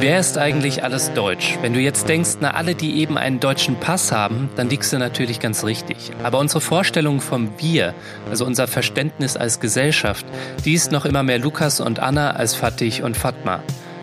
Wer 0.00 0.20
ist 0.20 0.38
eigentlich 0.38 0.84
alles 0.84 1.12
deutsch? 1.14 1.58
Wenn 1.60 1.72
du 1.72 1.80
jetzt 1.80 2.08
denkst, 2.08 2.36
na 2.40 2.52
alle, 2.52 2.76
die 2.76 3.00
eben 3.00 3.18
einen 3.18 3.40
deutschen 3.40 3.74
Pass 3.80 4.12
haben, 4.12 4.48
dann 4.54 4.70
liegst 4.70 4.92
du 4.92 4.98
natürlich 4.98 5.40
ganz 5.40 5.64
richtig. 5.64 6.12
Aber 6.22 6.38
unsere 6.38 6.60
Vorstellung 6.60 7.20
vom 7.20 7.50
Wir, 7.58 7.94
also 8.30 8.46
unser 8.46 8.68
Verständnis 8.68 9.36
als 9.36 9.58
Gesellschaft, 9.58 10.24
die 10.64 10.74
ist 10.74 10.92
noch 10.92 11.04
immer 11.04 11.24
mehr 11.24 11.40
Lukas 11.40 11.80
und 11.80 11.98
Anna 11.98 12.30
als 12.30 12.54
Fatih 12.54 13.02
und 13.02 13.16
Fatma. 13.16 13.60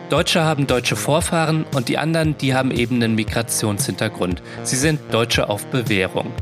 Deutsche 0.10 0.44
haben 0.44 0.68
deutsche 0.68 0.98
Vorfahren 0.98 1.66
und 1.74 1.88
die 1.88 1.98
anderen, 1.98 2.38
die 2.38 2.54
haben 2.54 2.72
eben 2.72 2.96
einen 2.96 3.16
Migrationshintergrund. 3.16 4.44
Sie 4.64 4.76
sind 4.76 5.00
Deutsche 5.12 5.48
auf 5.48 5.66
Bewährung. 5.68 6.34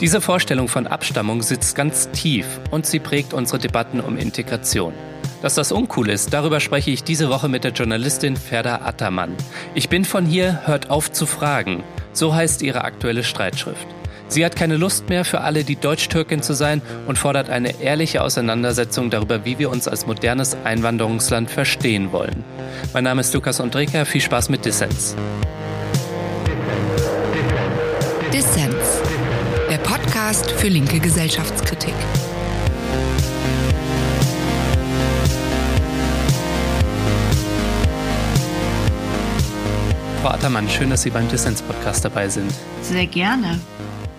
Diese 0.00 0.22
Vorstellung 0.22 0.68
von 0.68 0.86
Abstammung 0.86 1.42
sitzt 1.42 1.76
ganz 1.76 2.08
tief 2.12 2.46
und 2.70 2.86
sie 2.86 2.98
prägt 2.98 3.34
unsere 3.34 3.58
Debatten 3.58 4.00
um 4.00 4.16
Integration. 4.16 4.94
Dass 5.42 5.56
das 5.56 5.72
uncool 5.72 6.08
ist, 6.08 6.32
darüber 6.32 6.60
spreche 6.60 6.92
ich 6.92 7.02
diese 7.02 7.28
Woche 7.28 7.48
mit 7.48 7.64
der 7.64 7.72
Journalistin 7.72 8.36
Ferda 8.36 8.82
Attermann. 8.84 9.34
Ich 9.74 9.88
bin 9.88 10.04
von 10.04 10.24
hier, 10.24 10.62
hört 10.66 10.88
auf 10.88 11.10
zu 11.10 11.26
fragen. 11.26 11.82
So 12.12 12.32
heißt 12.32 12.62
ihre 12.62 12.84
aktuelle 12.84 13.24
Streitschrift. 13.24 13.86
Sie 14.28 14.44
hat 14.44 14.54
keine 14.54 14.76
Lust 14.76 15.08
mehr 15.08 15.24
für 15.24 15.40
alle, 15.40 15.64
die 15.64 15.76
Deutsch-Türkin 15.76 16.42
zu 16.42 16.54
sein 16.54 16.80
und 17.06 17.18
fordert 17.18 17.50
eine 17.50 17.82
ehrliche 17.82 18.22
Auseinandersetzung 18.22 19.10
darüber, 19.10 19.44
wie 19.44 19.58
wir 19.58 19.68
uns 19.68 19.88
als 19.88 20.06
modernes 20.06 20.56
Einwanderungsland 20.64 21.50
verstehen 21.50 22.12
wollen. 22.12 22.44
Mein 22.94 23.04
Name 23.04 23.20
ist 23.20 23.34
Lukas 23.34 23.60
Andreka, 23.60 24.04
viel 24.04 24.20
Spaß 24.20 24.48
mit 24.48 24.64
Dissens. 24.64 25.16
Dissens, 28.32 29.02
der 29.68 29.78
Podcast 29.78 30.52
für 30.52 30.68
linke 30.68 31.00
Gesellschaftskritik. 31.00 31.94
Frau 40.22 40.28
Attermann, 40.28 40.70
schön, 40.70 40.88
dass 40.88 41.02
Sie 41.02 41.10
beim 41.10 41.28
Dissens-Podcast 41.28 42.04
dabei 42.04 42.28
sind. 42.28 42.48
Sehr 42.80 43.06
gerne. 43.06 43.58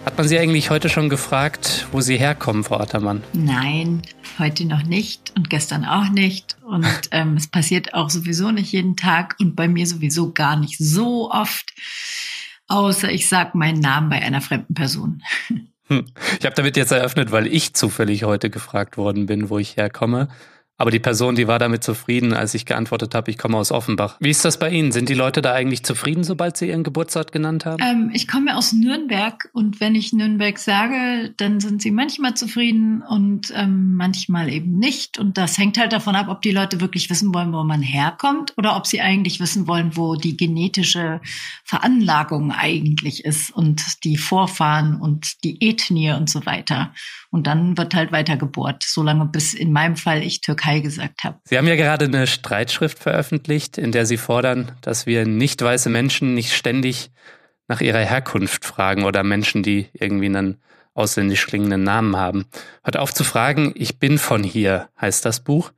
Hat 0.03 0.17
man 0.17 0.27
Sie 0.27 0.37
eigentlich 0.37 0.69
heute 0.69 0.89
schon 0.89 1.07
gefragt, 1.07 1.87
wo 1.93 2.01
Sie 2.01 2.17
herkommen, 2.17 2.65
Frau 2.65 2.77
Attermann? 2.77 3.23
Nein, 3.31 4.01
heute 4.37 4.65
noch 4.65 4.83
nicht 4.83 5.31
und 5.37 5.49
gestern 5.49 5.85
auch 5.85 6.09
nicht. 6.09 6.57
Und 6.61 6.85
ähm, 7.11 7.37
es 7.37 7.47
passiert 7.47 7.93
auch 7.93 8.09
sowieso 8.09 8.51
nicht 8.51 8.73
jeden 8.73 8.97
Tag 8.97 9.37
und 9.39 9.55
bei 9.55 9.69
mir 9.69 9.87
sowieso 9.87 10.33
gar 10.33 10.57
nicht 10.57 10.77
so 10.77 11.31
oft, 11.31 11.71
außer 12.67 13.09
ich 13.09 13.29
sage 13.29 13.57
meinen 13.57 13.79
Namen 13.79 14.09
bei 14.09 14.21
einer 14.21 14.41
fremden 14.41 14.73
Person. 14.73 15.23
Hm. 15.87 16.05
Ich 16.37 16.45
habe 16.45 16.55
damit 16.55 16.75
jetzt 16.75 16.91
eröffnet, 16.91 17.31
weil 17.31 17.47
ich 17.47 17.75
zufällig 17.75 18.25
heute 18.25 18.49
gefragt 18.49 18.97
worden 18.97 19.25
bin, 19.25 19.49
wo 19.49 19.57
ich 19.57 19.77
herkomme. 19.77 20.27
Aber 20.77 20.89
die 20.89 20.99
Person, 20.99 21.35
die 21.35 21.47
war 21.47 21.59
damit 21.59 21.83
zufrieden, 21.83 22.33
als 22.33 22.55
ich 22.55 22.65
geantwortet 22.65 23.13
habe, 23.13 23.29
ich 23.29 23.37
komme 23.37 23.57
aus 23.57 23.71
Offenbach. 23.71 24.17
Wie 24.19 24.31
ist 24.31 24.43
das 24.43 24.57
bei 24.57 24.71
Ihnen? 24.71 24.91
Sind 24.91 25.07
die 25.07 25.13
Leute 25.13 25.43
da 25.43 25.53
eigentlich 25.53 25.83
zufrieden, 25.83 26.23
sobald 26.23 26.57
Sie 26.57 26.69
Ihren 26.69 26.83
Geburtsort 26.83 27.31
genannt 27.31 27.65
haben? 27.65 27.83
Ähm, 27.83 28.09
ich 28.11 28.27
komme 28.27 28.57
aus 28.57 28.73
Nürnberg 28.73 29.49
und 29.53 29.79
wenn 29.79 29.93
ich 29.93 30.13
Nürnberg 30.13 30.57
sage, 30.57 31.31
dann 31.37 31.59
sind 31.59 31.83
sie 31.83 31.91
manchmal 31.91 32.33
zufrieden 32.33 33.03
und 33.03 33.53
ähm, 33.55 33.93
manchmal 33.95 34.49
eben 34.49 34.79
nicht. 34.79 35.19
Und 35.19 35.37
das 35.37 35.59
hängt 35.59 35.77
halt 35.77 35.93
davon 35.93 36.15
ab, 36.15 36.27
ob 36.27 36.41
die 36.41 36.51
Leute 36.51 36.81
wirklich 36.81 37.07
wissen 37.11 37.33
wollen, 37.35 37.53
wo 37.53 37.63
man 37.63 37.83
herkommt 37.83 38.53
oder 38.57 38.75
ob 38.75 38.87
sie 38.87 38.99
eigentlich 38.99 39.39
wissen 39.39 39.67
wollen, 39.67 39.95
wo 39.95 40.15
die 40.15 40.35
genetische 40.35 41.21
Veranlagung 41.63 42.51
eigentlich 42.51 43.25
ist 43.25 43.51
und 43.51 44.03
die 44.03 44.17
Vorfahren 44.17 44.99
und 44.99 45.43
die 45.43 45.61
Ethnie 45.61 46.13
und 46.13 46.31
so 46.31 46.47
weiter. 46.47 46.93
Und 47.29 47.47
dann 47.47 47.77
wird 47.77 47.95
halt 47.95 48.11
weiter 48.11 48.37
gebohrt, 48.37 48.83
solange 48.85 49.25
bis 49.25 49.53
in 49.53 49.71
meinem 49.71 49.95
Fall 49.95 50.23
ich 50.23 50.41
Türkei 50.41 50.62
gesagt 50.81 51.23
habe. 51.23 51.39
Sie 51.45 51.57
haben 51.57 51.67
ja 51.67 51.75
gerade 51.75 52.05
eine 52.05 52.27
Streitschrift 52.27 52.99
veröffentlicht, 52.99 53.77
in 53.77 53.91
der 53.91 54.05
Sie 54.05 54.17
fordern, 54.17 54.71
dass 54.81 55.05
wir 55.05 55.25
nicht 55.25 55.61
weiße 55.61 55.89
Menschen 55.89 56.33
nicht 56.33 56.53
ständig 56.53 57.11
nach 57.67 57.81
ihrer 57.81 57.99
Herkunft 57.99 58.65
fragen 58.65 59.03
oder 59.05 59.23
Menschen, 59.23 59.63
die 59.63 59.87
irgendwie 59.93 60.27
einen 60.27 60.57
ausländisch 60.93 61.47
klingenden 61.47 61.83
Namen 61.83 62.17
haben. 62.17 62.45
Hört 62.83 62.97
auf 62.97 63.13
zu 63.13 63.23
fragen, 63.23 63.71
ich 63.75 63.99
bin 63.99 64.17
von 64.17 64.43
hier, 64.43 64.89
heißt 64.99 65.25
das 65.25 65.39
Buch. 65.39 65.71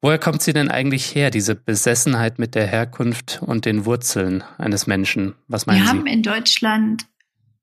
Woher 0.00 0.18
kommt 0.18 0.42
sie 0.42 0.52
denn 0.52 0.70
eigentlich 0.70 1.14
her, 1.14 1.30
diese 1.30 1.56
Besessenheit 1.56 2.38
mit 2.38 2.54
der 2.54 2.66
Herkunft 2.68 3.40
und 3.44 3.64
den 3.64 3.84
Wurzeln 3.84 4.44
eines 4.56 4.86
Menschen? 4.86 5.34
Was 5.48 5.66
meinen 5.66 5.78
Wir 5.80 5.84
Sie? 5.84 5.90
haben 5.90 6.06
in 6.06 6.22
Deutschland 6.22 7.06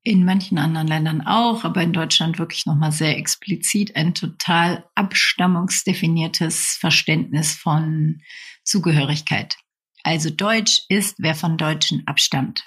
in 0.05 0.23
manchen 0.23 0.59
anderen 0.59 0.88
Ländern 0.88 1.25
auch, 1.25 1.66
aber 1.66 1.81
in 1.81 1.91
Deutschland 1.91 2.38
wirklich 2.38 2.67
nochmal 2.67 2.91
sehr 2.91 3.17
explizit 3.17 3.95
ein 3.95 4.13
total 4.13 4.85
abstammungsdefiniertes 4.93 6.77
Verständnis 6.79 7.53
von 7.53 8.21
Zugehörigkeit. 8.63 9.57
Also 10.03 10.29
Deutsch 10.29 10.83
ist, 10.89 11.16
wer 11.17 11.33
von 11.33 11.57
Deutschen 11.57 12.03
abstammt. 12.05 12.63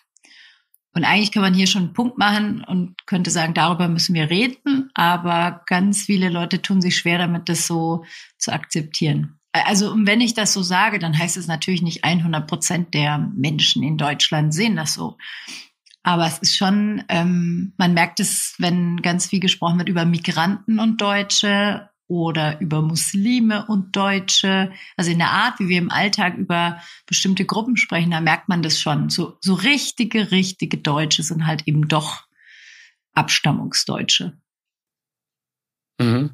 Und 0.94 1.04
eigentlich 1.04 1.30
kann 1.30 1.42
man 1.42 1.54
hier 1.54 1.68
schon 1.68 1.84
einen 1.84 1.92
Punkt 1.92 2.18
machen 2.18 2.64
und 2.64 3.06
könnte 3.06 3.30
sagen, 3.30 3.54
darüber 3.54 3.86
müssen 3.86 4.16
wir 4.16 4.30
reden, 4.30 4.90
aber 4.94 5.62
ganz 5.66 6.02
viele 6.02 6.30
Leute 6.30 6.60
tun 6.60 6.80
sich 6.80 6.96
schwer 6.96 7.18
damit, 7.18 7.48
das 7.48 7.68
so 7.68 8.04
zu 8.36 8.52
akzeptieren. 8.52 9.38
Also 9.52 9.94
wenn 9.96 10.20
ich 10.20 10.34
das 10.34 10.52
so 10.52 10.62
sage, 10.62 10.98
dann 10.98 11.16
heißt 11.16 11.36
es 11.36 11.46
natürlich 11.46 11.82
nicht 11.82 12.02
100 12.02 12.48
Prozent 12.48 12.94
der 12.94 13.18
Menschen 13.18 13.84
in 13.84 13.96
Deutschland 13.96 14.52
sehen 14.52 14.74
das 14.74 14.94
so. 14.94 15.16
Aber 16.02 16.26
es 16.26 16.38
ist 16.38 16.56
schon, 16.56 17.04
ähm, 17.08 17.74
man 17.76 17.94
merkt 17.94 18.20
es, 18.20 18.54
wenn 18.58 19.02
ganz 19.02 19.26
viel 19.26 19.40
gesprochen 19.40 19.78
wird 19.78 19.88
über 19.88 20.04
Migranten 20.04 20.78
und 20.78 21.00
Deutsche 21.00 21.90
oder 22.06 22.60
über 22.60 22.80
Muslime 22.80 23.66
und 23.66 23.94
Deutsche. 23.94 24.72
Also 24.96 25.10
in 25.10 25.18
der 25.18 25.30
Art, 25.30 25.60
wie 25.60 25.68
wir 25.68 25.78
im 25.78 25.90
Alltag 25.90 26.36
über 26.36 26.80
bestimmte 27.06 27.44
Gruppen 27.44 27.76
sprechen, 27.76 28.10
da 28.10 28.20
merkt 28.20 28.48
man 28.48 28.62
das 28.62 28.80
schon. 28.80 29.10
So, 29.10 29.36
so 29.40 29.54
richtige, 29.54 30.30
richtige 30.30 30.78
Deutsche 30.78 31.22
sind 31.22 31.46
halt 31.46 31.64
eben 31.66 31.86
doch 31.88 32.24
Abstammungsdeutsche. 33.12 34.38
Mhm. 36.00 36.30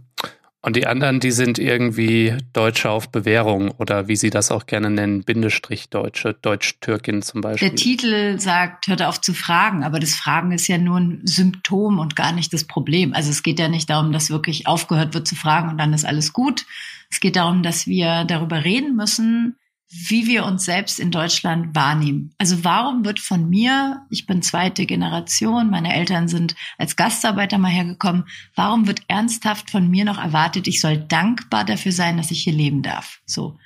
Und 0.64 0.76
die 0.76 0.86
anderen, 0.86 1.20
die 1.20 1.30
sind 1.30 1.58
irgendwie 1.58 2.38
Deutsche 2.54 2.88
auf 2.88 3.10
Bewährung 3.10 3.72
oder 3.72 4.08
wie 4.08 4.16
Sie 4.16 4.30
das 4.30 4.50
auch 4.50 4.64
gerne 4.64 4.88
nennen, 4.88 5.22
Bindestrich 5.22 5.90
Deutsche, 5.90 6.32
Deutsch-Türkin 6.40 7.20
zum 7.20 7.42
Beispiel. 7.42 7.68
Der 7.68 7.76
Titel 7.76 8.40
sagt, 8.40 8.86
hört 8.86 9.02
auf 9.02 9.20
zu 9.20 9.34
fragen, 9.34 9.84
aber 9.84 10.00
das 10.00 10.14
Fragen 10.14 10.52
ist 10.52 10.66
ja 10.66 10.78
nur 10.78 11.00
ein 11.00 11.20
Symptom 11.24 11.98
und 11.98 12.16
gar 12.16 12.32
nicht 12.32 12.50
das 12.54 12.64
Problem. 12.64 13.12
Also 13.12 13.28
es 13.28 13.42
geht 13.42 13.58
ja 13.58 13.68
nicht 13.68 13.90
darum, 13.90 14.10
dass 14.10 14.30
wirklich 14.30 14.66
aufgehört 14.66 15.12
wird 15.12 15.28
zu 15.28 15.34
fragen 15.34 15.68
und 15.68 15.76
dann 15.76 15.92
ist 15.92 16.06
alles 16.06 16.32
gut. 16.32 16.64
Es 17.10 17.20
geht 17.20 17.36
darum, 17.36 17.62
dass 17.62 17.86
wir 17.86 18.24
darüber 18.24 18.64
reden 18.64 18.96
müssen, 18.96 19.56
wie 19.96 20.26
wir 20.26 20.44
uns 20.44 20.64
selbst 20.64 20.98
in 20.98 21.12
Deutschland 21.12 21.74
wahrnehmen. 21.74 22.34
Also 22.38 22.64
warum 22.64 23.04
wird 23.04 23.20
von 23.20 23.48
mir, 23.48 24.04
ich 24.10 24.26
bin 24.26 24.42
zweite 24.42 24.86
Generation, 24.86 25.70
meine 25.70 25.94
Eltern 25.94 26.26
sind 26.26 26.56
als 26.78 26.96
Gastarbeiter 26.96 27.58
mal 27.58 27.70
hergekommen, 27.70 28.24
warum 28.56 28.88
wird 28.88 29.02
ernsthaft 29.06 29.70
von 29.70 29.88
mir 29.88 30.04
noch 30.04 30.18
erwartet, 30.18 30.66
ich 30.66 30.80
soll 30.80 30.98
dankbar 30.98 31.64
dafür 31.64 31.92
sein, 31.92 32.16
dass 32.16 32.32
ich 32.32 32.42
hier 32.42 32.52
leben 32.52 32.82
darf? 32.82 33.20
So. 33.24 33.58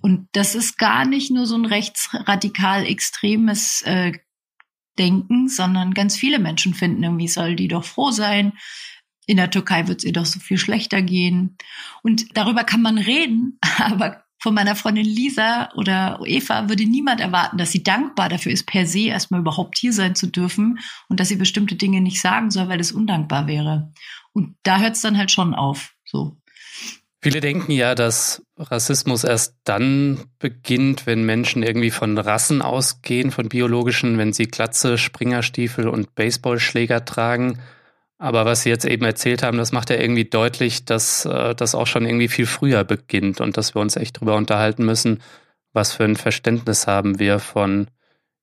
Und 0.00 0.28
das 0.32 0.54
ist 0.54 0.78
gar 0.78 1.04
nicht 1.04 1.30
nur 1.30 1.46
so 1.46 1.54
ein 1.54 1.66
rechtsradikal 1.66 2.86
extremes 2.86 3.82
äh, 3.82 4.12
Denken, 4.98 5.48
sondern 5.48 5.94
ganz 5.94 6.16
viele 6.16 6.38
Menschen 6.38 6.74
finden 6.74 7.02
irgendwie, 7.02 7.28
soll 7.28 7.56
die 7.56 7.68
doch 7.68 7.84
froh 7.84 8.10
sein. 8.10 8.52
In 9.26 9.36
der 9.36 9.50
Türkei 9.50 9.86
wird 9.86 10.00
es 10.00 10.04
ihr 10.04 10.12
doch 10.12 10.26
so 10.26 10.40
viel 10.40 10.58
schlechter 10.58 11.02
gehen. 11.02 11.56
Und 12.02 12.36
darüber 12.36 12.64
kann 12.64 12.82
man 12.82 12.98
reden, 12.98 13.58
aber 13.78 14.24
von 14.42 14.54
meiner 14.54 14.74
Freundin 14.74 15.04
Lisa 15.04 15.70
oder 15.76 16.18
Eva 16.24 16.68
würde 16.68 16.84
niemand 16.84 17.20
erwarten, 17.20 17.58
dass 17.58 17.70
sie 17.70 17.84
dankbar 17.84 18.28
dafür 18.28 18.50
ist, 18.50 18.66
per 18.66 18.86
se 18.86 19.06
erstmal 19.06 19.40
überhaupt 19.40 19.78
hier 19.78 19.92
sein 19.92 20.16
zu 20.16 20.26
dürfen 20.26 20.80
und 21.08 21.20
dass 21.20 21.28
sie 21.28 21.36
bestimmte 21.36 21.76
Dinge 21.76 22.00
nicht 22.00 22.20
sagen 22.20 22.50
soll, 22.50 22.68
weil 22.68 22.80
es 22.80 22.90
undankbar 22.90 23.46
wäre. 23.46 23.92
Und 24.32 24.56
da 24.64 24.80
hört 24.80 24.96
es 24.96 25.00
dann 25.00 25.16
halt 25.16 25.30
schon 25.30 25.54
auf. 25.54 25.94
So. 26.04 26.36
Viele 27.20 27.40
denken 27.40 27.70
ja, 27.70 27.94
dass 27.94 28.42
Rassismus 28.56 29.22
erst 29.22 29.54
dann 29.62 30.24
beginnt, 30.40 31.06
wenn 31.06 31.22
Menschen 31.22 31.62
irgendwie 31.62 31.92
von 31.92 32.18
Rassen 32.18 32.62
ausgehen, 32.62 33.30
von 33.30 33.48
biologischen, 33.48 34.18
wenn 34.18 34.32
sie 34.32 34.46
Glatze, 34.46 34.98
Springerstiefel 34.98 35.88
und 35.88 36.16
Baseballschläger 36.16 37.04
tragen. 37.04 37.60
Aber 38.22 38.44
was 38.44 38.62
Sie 38.62 38.68
jetzt 38.68 38.84
eben 38.84 39.04
erzählt 39.04 39.42
haben, 39.42 39.58
das 39.58 39.72
macht 39.72 39.90
ja 39.90 39.96
irgendwie 39.96 40.24
deutlich, 40.24 40.84
dass 40.84 41.24
äh, 41.24 41.56
das 41.56 41.74
auch 41.74 41.88
schon 41.88 42.06
irgendwie 42.06 42.28
viel 42.28 42.46
früher 42.46 42.84
beginnt 42.84 43.40
und 43.40 43.56
dass 43.56 43.74
wir 43.74 43.82
uns 43.82 43.96
echt 43.96 44.20
drüber 44.20 44.36
unterhalten 44.36 44.86
müssen, 44.86 45.20
was 45.72 45.92
für 45.92 46.04
ein 46.04 46.14
Verständnis 46.14 46.86
haben 46.86 47.18
wir 47.18 47.40
von 47.40 47.88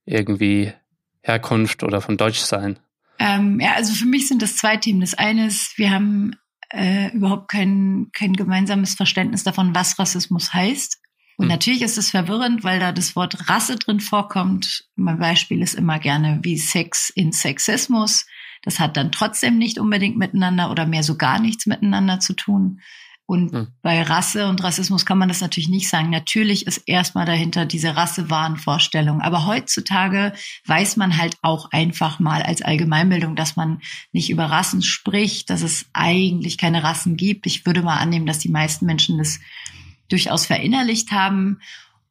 irgendwie 0.04 0.74
Herkunft 1.22 1.84
oder 1.84 2.02
von 2.02 2.18
Deutschsein. 2.18 2.78
Ähm, 3.20 3.62
ja, 3.62 3.76
also 3.76 3.94
für 3.94 4.06
mich 4.06 4.28
sind 4.28 4.42
das 4.42 4.58
zwei 4.58 4.76
Themen. 4.76 5.00
Das 5.00 5.14
eine 5.14 5.48
ist, 5.48 5.78
wir 5.78 5.92
haben 5.92 6.36
äh, 6.72 7.16
überhaupt 7.16 7.48
kein, 7.48 8.10
kein 8.12 8.34
gemeinsames 8.34 8.96
Verständnis 8.96 9.46
davon, 9.46 9.74
was 9.76 9.98
Rassismus 9.98 10.54
heißt. 10.54 11.00
Und 11.38 11.46
hm. 11.46 11.52
natürlich 11.52 11.84
ist 11.84 11.98
es 11.98 12.10
verwirrend, 12.10 12.66
weil 12.66 12.82
da 12.82 12.92
das 12.92 13.16
Wort 13.16 13.50
Rasse 13.50 13.78
drin 13.78 14.02
vorkommt. 14.02 14.90
Mein 14.98 15.20
Beispiel 15.20 15.62
ist 15.62 15.76
immer 15.76 16.00
gerne 16.00 16.40
wie 16.42 16.58
Sex 16.58 17.10
in 17.16 17.32
Sexismus. 17.32 18.26
Das 18.64 18.80
hat 18.80 18.98
dann 18.98 19.12
trotzdem 19.12 19.58
nicht 19.58 19.80
unbedingt 19.80 20.18
miteinander 20.18 20.72
oder 20.72 20.86
mehr 20.86 21.04
so 21.04 21.16
gar 21.16 21.40
nichts 21.40 21.66
miteinander 21.66 22.20
zu 22.20 22.34
tun. 22.34 22.82
Und 23.30 23.52
hm. 23.52 23.68
bei 23.84 24.02
Rasse 24.02 24.48
und 24.48 24.64
Rassismus 24.64 25.06
kann 25.06 25.20
man 25.20 25.30
das 25.30 25.40
natürlich 25.40 25.70
nicht 25.70 25.88
sagen. 25.88 26.10
Natürlich 26.10 26.66
ist 26.66 26.82
erstmal 26.88 27.28
dahinter 27.28 27.68
diese 27.68 27.96
Rassewahnvorstellung. 27.96 29.22
Aber 29.22 29.46
heutzutage 29.46 30.34
weiß 30.66 30.98
man 30.98 31.16
halt 31.16 31.38
auch 31.44 31.70
einfach 31.70 32.18
mal 32.20 32.42
als 32.42 32.64
Allgemeinbildung, 32.64 33.36
dass 33.36 33.56
man 33.56 33.82
nicht 34.14 34.32
über 34.32 34.46
Rassen 34.46 34.82
spricht, 34.82 35.52
dass 35.52 35.62
es 35.62 35.86
eigentlich 35.94 36.58
keine 36.58 36.84
Rassen 36.84 37.18
gibt. 37.18 37.46
Ich 37.46 37.68
würde 37.68 37.84
mal 37.84 37.98
annehmen, 37.98 38.26
dass 38.26 38.40
die 38.40 38.50
meisten 38.50 38.88
Menschen 38.88 39.20
das 39.20 39.40
durchaus 40.08 40.48
verinnerlicht 40.48 41.12
haben. 41.12 41.60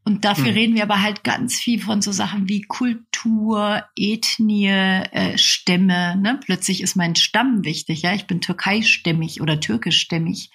Und 0.04 0.24
dafür 0.24 0.46
hm. 0.46 0.54
reden 0.54 0.74
wir 0.74 0.84
aber 0.84 1.02
halt 1.02 1.22
ganz 1.22 1.56
viel 1.56 1.80
von 1.80 2.00
so 2.00 2.12
Sachen 2.12 2.48
wie 2.48 2.62
Kultur, 2.62 3.84
Ethnie, 3.94 4.68
äh, 4.68 5.36
Stämme. 5.36 6.16
Ne? 6.16 6.40
Plötzlich 6.42 6.82
ist 6.82 6.96
mein 6.96 7.14
Stamm 7.14 7.64
wichtig. 7.64 8.02
Ja, 8.02 8.14
ich 8.14 8.26
bin 8.26 8.40
türkeistämmig 8.40 9.42
oder 9.42 9.60
türkischstämmig. 9.60 10.50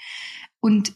Und 0.60 0.94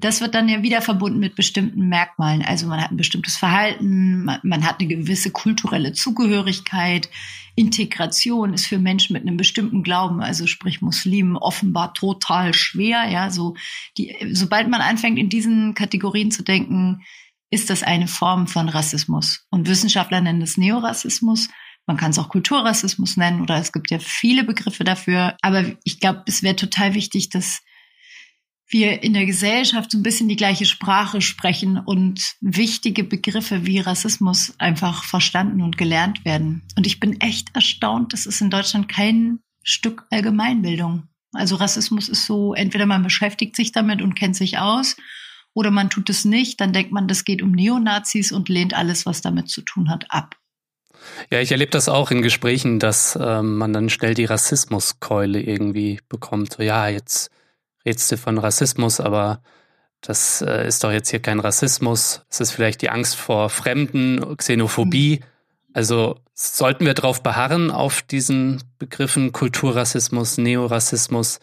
das 0.00 0.20
wird 0.20 0.34
dann 0.34 0.48
ja 0.48 0.62
wieder 0.62 0.80
verbunden 0.80 1.20
mit 1.20 1.34
bestimmten 1.34 1.88
Merkmalen. 1.88 2.42
Also 2.42 2.66
man 2.66 2.80
hat 2.80 2.90
ein 2.90 2.96
bestimmtes 2.96 3.36
Verhalten, 3.36 4.24
man, 4.24 4.40
man, 4.42 4.64
hat 4.64 4.80
eine 4.80 4.88
gewisse 4.88 5.30
kulturelle 5.30 5.92
Zugehörigkeit. 5.92 7.08
Integration 7.54 8.54
ist 8.54 8.66
für 8.66 8.78
Menschen 8.78 9.12
mit 9.12 9.22
einem 9.22 9.36
bestimmten 9.36 9.82
Glauben, 9.82 10.22
also 10.22 10.46
sprich 10.46 10.80
Muslimen, 10.80 11.36
offenbar 11.36 11.92
total 11.92 12.54
schwer. 12.54 13.08
Ja, 13.10 13.30
so 13.30 13.56
die, 13.98 14.16
sobald 14.32 14.68
man 14.68 14.80
anfängt, 14.80 15.18
in 15.18 15.28
diesen 15.28 15.74
Kategorien 15.74 16.30
zu 16.30 16.42
denken, 16.42 17.02
ist 17.50 17.70
das 17.70 17.82
eine 17.82 18.08
Form 18.08 18.46
von 18.46 18.68
Rassismus. 18.68 19.46
Und 19.50 19.68
Wissenschaftler 19.68 20.20
nennen 20.20 20.42
es 20.42 20.56
Neorassismus. 20.56 21.48
Man 21.86 21.96
kann 21.96 22.12
es 22.12 22.18
auch 22.18 22.28
Kulturrassismus 22.28 23.16
nennen 23.16 23.40
oder 23.40 23.56
es 23.56 23.72
gibt 23.72 23.90
ja 23.90 23.98
viele 23.98 24.44
Begriffe 24.44 24.84
dafür. 24.84 25.36
Aber 25.42 25.64
ich 25.82 25.98
glaube, 25.98 26.22
es 26.26 26.42
wäre 26.42 26.56
total 26.56 26.94
wichtig, 26.94 27.30
dass 27.30 27.62
wir 28.68 29.02
in 29.02 29.14
der 29.14 29.26
Gesellschaft 29.26 29.90
so 29.90 29.98
ein 29.98 30.04
bisschen 30.04 30.28
die 30.28 30.36
gleiche 30.36 30.64
Sprache 30.64 31.20
sprechen 31.20 31.76
und 31.78 32.36
wichtige 32.40 33.02
Begriffe 33.02 33.66
wie 33.66 33.80
Rassismus 33.80 34.54
einfach 34.58 35.02
verstanden 35.02 35.60
und 35.60 35.76
gelernt 35.76 36.24
werden. 36.24 36.62
Und 36.76 36.86
ich 36.86 37.00
bin 37.00 37.20
echt 37.20 37.54
erstaunt, 37.56 38.12
das 38.12 38.26
ist 38.26 38.40
in 38.40 38.50
Deutschland 38.50 38.88
kein 38.88 39.40
Stück 39.64 40.06
Allgemeinbildung. 40.10 41.08
Also 41.32 41.56
Rassismus 41.56 42.08
ist 42.08 42.26
so, 42.26 42.54
entweder 42.54 42.86
man 42.86 43.02
beschäftigt 43.02 43.56
sich 43.56 43.72
damit 43.72 44.02
und 44.02 44.14
kennt 44.14 44.36
sich 44.36 44.58
aus, 44.58 44.96
oder 45.54 45.70
man 45.70 45.90
tut 45.90 46.10
es 46.10 46.24
nicht, 46.24 46.60
dann 46.60 46.72
denkt 46.72 46.92
man, 46.92 47.08
das 47.08 47.24
geht 47.24 47.42
um 47.42 47.52
Neonazis 47.52 48.32
und 48.32 48.48
lehnt 48.48 48.74
alles, 48.74 49.06
was 49.06 49.20
damit 49.20 49.48
zu 49.48 49.62
tun 49.62 49.90
hat, 49.90 50.06
ab. 50.08 50.36
Ja, 51.30 51.40
ich 51.40 51.50
erlebe 51.52 51.70
das 51.70 51.88
auch 51.88 52.10
in 52.10 52.22
Gesprächen, 52.22 52.78
dass 52.78 53.18
ähm, 53.20 53.56
man 53.56 53.72
dann 53.72 53.88
schnell 53.88 54.14
die 54.14 54.26
Rassismuskeule 54.26 55.40
irgendwie 55.40 56.00
bekommt. 56.08 56.54
So, 56.54 56.62
ja, 56.62 56.88
jetzt 56.88 57.30
redest 57.84 58.12
du 58.12 58.16
von 58.16 58.38
Rassismus, 58.38 59.00
aber 59.00 59.42
das 60.00 60.42
äh, 60.42 60.66
ist 60.66 60.84
doch 60.84 60.92
jetzt 60.92 61.10
hier 61.10 61.20
kein 61.20 61.40
Rassismus. 61.40 62.22
Es 62.28 62.40
ist 62.40 62.52
vielleicht 62.52 62.82
die 62.82 62.90
Angst 62.90 63.16
vor 63.16 63.50
Fremden, 63.50 64.36
Xenophobie. 64.36 65.20
Also 65.72 66.18
sollten 66.34 66.86
wir 66.86 66.94
darauf 66.94 67.22
beharren, 67.22 67.70
auf 67.70 68.02
diesen 68.02 68.62
Begriffen 68.78 69.32
Kulturrassismus, 69.32 70.38
Neorassismus? 70.38 71.38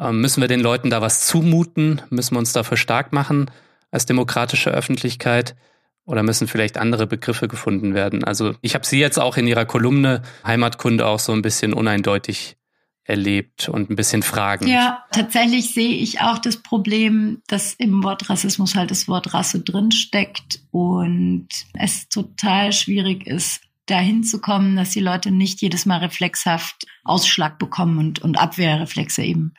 Ähm, 0.00 0.20
müssen 0.20 0.40
wir 0.40 0.48
den 0.48 0.60
Leuten 0.60 0.90
da 0.90 1.00
was 1.00 1.26
zumuten? 1.26 2.02
Müssen 2.10 2.34
wir 2.34 2.38
uns 2.38 2.52
dafür 2.52 2.76
stark 2.76 3.12
machen 3.12 3.50
als 3.90 4.06
demokratische 4.06 4.70
Öffentlichkeit? 4.70 5.56
Oder 6.04 6.22
müssen 6.22 6.48
vielleicht 6.48 6.78
andere 6.78 7.06
Begriffe 7.06 7.48
gefunden 7.48 7.94
werden? 7.94 8.24
Also 8.24 8.54
ich 8.62 8.74
habe 8.74 8.86
Sie 8.86 8.98
jetzt 8.98 9.18
auch 9.18 9.36
in 9.36 9.46
Ihrer 9.46 9.66
Kolumne 9.66 10.22
Heimatkunde 10.46 11.06
auch 11.06 11.18
so 11.18 11.32
ein 11.32 11.42
bisschen 11.42 11.74
uneindeutig 11.74 12.56
erlebt 13.04 13.68
und 13.68 13.90
ein 13.90 13.96
bisschen 13.96 14.22
fragen. 14.22 14.66
Ja, 14.66 15.04
tatsächlich 15.10 15.72
sehe 15.72 15.96
ich 15.96 16.20
auch 16.20 16.38
das 16.38 16.58
Problem, 16.58 17.42
dass 17.46 17.72
im 17.74 18.04
Wort 18.04 18.28
Rassismus 18.28 18.74
halt 18.74 18.90
das 18.90 19.08
Wort 19.08 19.32
Rasse 19.32 19.60
drinsteckt 19.60 20.60
und 20.70 21.48
es 21.72 22.08
total 22.08 22.72
schwierig 22.72 23.26
ist, 23.26 23.62
dahin 23.90 24.22
zu 24.22 24.40
kommen, 24.40 24.76
dass 24.76 24.90
die 24.90 25.00
Leute 25.00 25.30
nicht 25.30 25.60
jedes 25.60 25.86
Mal 25.86 25.98
reflexhaft 25.98 26.86
Ausschlag 27.04 27.58
bekommen 27.58 27.98
und, 27.98 28.18
und 28.20 28.38
Abwehrreflexe 28.38 29.22
eben. 29.22 29.54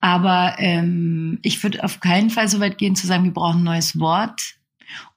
Aber 0.00 0.56
ähm, 0.58 1.38
ich 1.42 1.62
würde 1.62 1.84
auf 1.84 2.00
keinen 2.00 2.30
Fall 2.30 2.48
so 2.48 2.60
weit 2.60 2.78
gehen 2.78 2.96
zu 2.96 3.06
sagen, 3.06 3.24
wir 3.24 3.34
brauchen 3.34 3.60
ein 3.60 3.64
neues 3.64 3.98
Wort. 3.98 4.56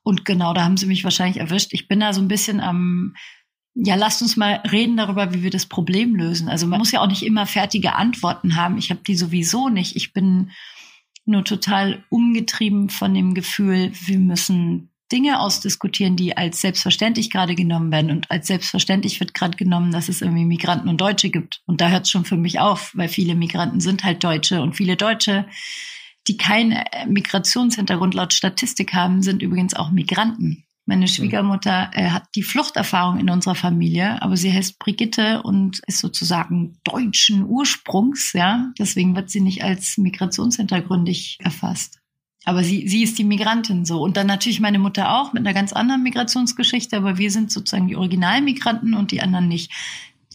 Und 0.03 0.25
genau, 0.25 0.53
da 0.53 0.63
haben 0.63 0.77
sie 0.77 0.85
mich 0.85 1.03
wahrscheinlich 1.03 1.37
erwischt. 1.37 1.73
Ich 1.73 1.87
bin 1.87 2.01
da 2.01 2.13
so 2.13 2.21
ein 2.21 2.27
bisschen 2.27 2.59
am 2.59 3.15
ja, 3.75 3.95
lasst 3.95 4.21
uns 4.21 4.37
mal 4.37 4.61
reden 4.71 4.97
darüber, 4.97 5.33
wie 5.33 5.41
wir 5.41 5.49
das 5.49 5.65
Problem 5.65 6.15
lösen. 6.15 6.47
Also 6.47 6.67
man 6.67 6.77
muss 6.77 6.91
ja 6.91 7.01
auch 7.01 7.07
nicht 7.07 7.23
immer 7.23 7.47
fertige 7.47 7.95
Antworten 7.95 8.55
haben. 8.55 8.77
Ich 8.77 8.91
habe 8.91 9.01
die 9.05 9.15
sowieso 9.15 9.69
nicht. 9.69 9.95
Ich 9.95 10.13
bin 10.13 10.51
nur 11.25 11.43
total 11.43 12.03
umgetrieben 12.09 12.89
von 12.89 13.13
dem 13.13 13.33
Gefühl, 13.33 13.91
wir 14.05 14.19
müssen 14.19 14.92
Dinge 15.13 15.39
ausdiskutieren, 15.39 16.15
die 16.15 16.35
als 16.35 16.59
selbstverständlich 16.59 17.29
gerade 17.29 17.53
genommen 17.53 17.91
werden. 17.91 18.11
Und 18.11 18.29
als 18.31 18.47
selbstverständlich 18.47 19.19
wird 19.19 19.33
gerade 19.35 19.55
genommen, 19.55 19.91
dass 19.91 20.09
es 20.09 20.21
irgendwie 20.21 20.43
Migranten 20.43 20.89
und 20.89 20.99
Deutsche 20.99 21.29
gibt. 21.29 21.61
Und 21.65 21.79
da 21.79 21.89
hört 21.89 22.05
es 22.05 22.09
schon 22.09 22.25
für 22.25 22.35
mich 22.35 22.59
auf, 22.59 22.91
weil 22.95 23.07
viele 23.07 23.35
Migranten 23.35 23.79
sind 23.79 24.03
halt 24.03 24.23
Deutsche 24.23 24.61
und 24.61 24.75
viele 24.75 24.97
Deutsche, 24.97 25.45
die 26.27 26.37
keinen 26.37 26.83
Migrationshintergrund 27.07 28.15
laut 28.15 28.33
Statistik 28.33 28.93
haben, 28.93 29.21
sind 29.21 29.41
übrigens 29.43 29.75
auch 29.75 29.91
Migranten. 29.91 30.65
Meine 30.85 31.07
Schwiegermutter 31.07 31.91
äh, 31.93 32.09
hat 32.09 32.23
die 32.35 32.43
Fluchterfahrung 32.43 33.17
in 33.17 33.29
unserer 33.29 33.55
Familie, 33.55 34.21
aber 34.21 34.35
sie 34.35 34.51
heißt 34.51 34.79
Brigitte 34.79 35.41
und 35.43 35.79
ist 35.87 35.99
sozusagen 35.99 36.77
deutschen 36.83 37.45
Ursprungs, 37.45 38.33
ja. 38.33 38.73
Deswegen 38.77 39.15
wird 39.15 39.29
sie 39.29 39.39
nicht 39.39 39.63
als 39.63 39.97
migrationshintergründig 39.97 41.37
erfasst. 41.39 42.02
Aber 42.45 42.63
sie, 42.63 42.87
sie 42.87 43.03
ist 43.03 43.17
die 43.17 43.23
Migrantin 43.23 43.85
so. 43.85 44.01
Und 44.01 44.17
dann 44.17 44.27
natürlich 44.27 44.59
meine 44.59 44.79
Mutter 44.79 45.17
auch 45.17 45.33
mit 45.33 45.45
einer 45.45 45.53
ganz 45.53 45.71
anderen 45.73 46.03
Migrationsgeschichte, 46.03 46.97
aber 46.97 47.17
wir 47.17 47.31
sind 47.31 47.51
sozusagen 47.51 47.87
die 47.87 47.95
Originalmigranten 47.95 48.93
und 48.93 49.11
die 49.11 49.21
anderen 49.21 49.47
nicht. 49.47 49.71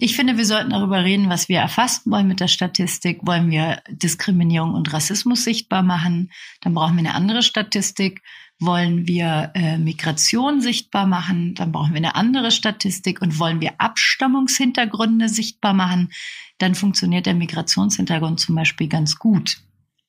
Ich 0.01 0.15
finde, 0.15 0.37
wir 0.37 0.47
sollten 0.47 0.71
darüber 0.71 1.03
reden, 1.03 1.29
was 1.29 1.49
wir 1.49 1.59
erfassen 1.59 2.11
wollen 2.13 2.29
mit 2.29 2.39
der 2.39 2.47
Statistik. 2.47 3.19
Wollen 3.27 3.51
wir 3.51 3.83
Diskriminierung 3.91 4.75
und 4.75 4.93
Rassismus 4.93 5.43
sichtbar 5.43 5.83
machen? 5.83 6.31
Dann 6.61 6.73
brauchen 6.73 6.95
wir 6.95 7.01
eine 7.01 7.15
andere 7.15 7.43
Statistik. 7.43 8.23
Wollen 8.61 9.09
wir 9.09 9.51
äh, 9.55 9.77
Migration 9.77 10.61
sichtbar 10.61 11.07
machen, 11.07 11.55
dann 11.55 11.71
brauchen 11.71 11.93
wir 11.93 11.99
eine 11.99 12.17
andere 12.17 12.51
Statistik. 12.51 13.21
Und 13.23 13.39
wollen 13.39 13.61
wir 13.61 13.81
Abstammungshintergründe 13.81 15.29
sichtbar 15.29 15.75
machen, 15.75 16.13
dann 16.59 16.75
funktioniert 16.75 17.27
der 17.27 17.35
Migrationshintergrund 17.35 18.41
zum 18.41 18.55
Beispiel 18.55 18.89
ganz 18.89 19.19
gut. 19.19 19.59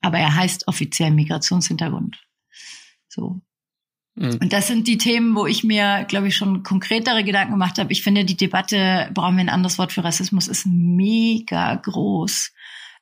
Aber 0.01 0.18
er 0.18 0.36
heißt 0.36 0.68
offiziell 0.68 1.12
Migrationshintergrund. 1.12 2.18
So. 3.07 3.42
Mhm. 4.16 4.38
Und 4.42 4.54
das 4.54 4.68
sind 4.68 4.88
die 4.88 4.98
Themen, 4.98 5.36
wo 5.36 5.46
ich 5.46 5.63
mir, 5.63 6.06
glaube 6.07 6.28
ich, 6.28 6.35
schon 6.35 6.64
konkretere 6.64 7.24
Gedanken 7.24 7.54
gemacht 7.54 7.78
habe. 7.78 7.92
Ich 7.92 8.04
finde, 8.04 8.26
die 8.26 8.38
Debatte, 8.38 9.09
brauchen 9.14 9.38
wir 9.38 9.44
ein 9.44 9.50
anderes 9.50 9.78
Wort 9.78 9.94
für 9.94 10.04
Rassismus, 10.04 10.47
ist 10.47 10.66
mega 10.66 11.76
groß. 11.76 12.52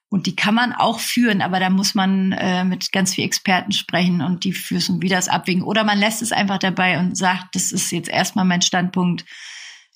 Und 0.10 0.26
die 0.26 0.36
kann 0.36 0.56
man 0.56 0.72
auch 0.72 1.00
führen, 1.00 1.42
aber 1.42 1.60
da 1.60 1.70
muss 1.70 1.94
man 1.94 2.32
äh, 2.32 2.64
mit 2.64 2.94
ganz 2.94 3.14
viel 3.14 3.26
Experten 3.26 3.74
sprechen 3.74 4.22
und 4.22 4.46
die 4.46 4.54
führen 4.54 5.02
wie 5.02 5.10
das 5.10 5.28
abwägen. 5.28 5.64
Oder 5.64 5.84
man 5.84 5.98
lässt 5.98 6.22
es 6.22 6.32
einfach 6.32 6.60
dabei 6.60 6.98
und 7.00 7.18
sagt, 7.18 7.56
das 7.56 7.74
ist 7.74 7.92
jetzt 7.92 8.10
erstmal 8.10 8.46
mein 8.46 8.62
Standpunkt, 8.62 9.26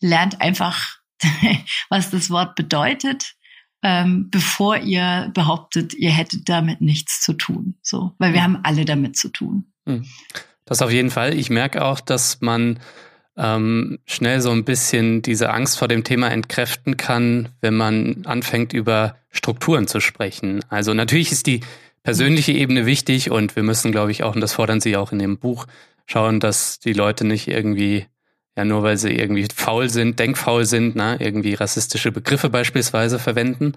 lernt 0.02 0.42
einfach, 0.42 0.98
was 1.90 2.10
das 2.10 2.30
Wort 2.30 2.56
bedeutet, 2.56 3.36
ähm, 3.84 4.30
bevor 4.30 4.78
ihr 4.78 5.32
behauptet, 5.34 5.94
ihr 5.94 6.12
hättet 6.12 6.50
damit 6.50 6.82
nichts 6.82 7.22
zu 7.22 7.34
tun. 7.34 7.76
So, 7.82 8.14
weil 8.18 8.34
wir 8.34 8.44
haben 8.44 8.60
alle 8.64 8.86
damit 8.86 9.18
zu 9.18 9.30
tun. 9.30 9.66
Hm. 9.86 10.06
Das 10.66 10.82
auf 10.82 10.92
jeden 10.92 11.10
Fall. 11.10 11.34
Ich 11.38 11.50
merke 11.50 11.84
auch, 11.84 12.00
dass 12.00 12.42
man 12.42 12.80
ähm, 13.38 14.00
schnell 14.06 14.42
so 14.42 14.52
ein 14.52 14.64
bisschen 14.64 15.22
diese 15.22 15.52
Angst 15.52 15.80
vor 15.80 15.88
dem 15.88 16.04
Thema 16.04 16.30
entkräften 16.30 16.98
kann, 16.98 17.50
wenn 17.62 17.76
man 17.76 18.26
anfängt, 18.26 18.74
über 18.74 19.16
Strukturen 19.32 19.88
zu 19.88 20.00
sprechen. 20.00 20.64
Also 20.70 20.94
natürlich 20.94 21.32
ist 21.32 21.48
die 21.48 21.62
persönliche 22.04 22.52
Ebene 22.52 22.86
wichtig 22.86 23.32
und 23.32 23.56
wir 23.56 23.64
müssen, 23.64 23.92
glaube 23.92 24.12
ich, 24.12 24.24
auch, 24.24 24.36
und 24.36 24.42
das 24.42 24.54
fordern 24.54 24.82
Sie 24.82 24.98
auch 24.98 25.12
in 25.12 25.20
dem 25.20 25.38
Buch, 25.38 25.68
schauen, 26.06 26.40
dass 26.40 26.80
die 26.80 26.94
Leute 26.94 27.26
nicht 27.26 27.48
irgendwie, 27.48 28.06
ja, 28.58 28.66
nur 28.66 28.84
weil 28.84 28.98
sie 28.98 29.12
irgendwie 29.12 29.48
faul 29.54 29.90
sind, 29.90 30.20
denkfaul 30.20 30.66
sind, 30.66 30.96
ne, 30.96 31.18
irgendwie 31.20 31.54
rassistische 31.54 32.12
Begriffe 32.12 32.50
beispielsweise 32.50 33.18
verwenden, 33.20 33.74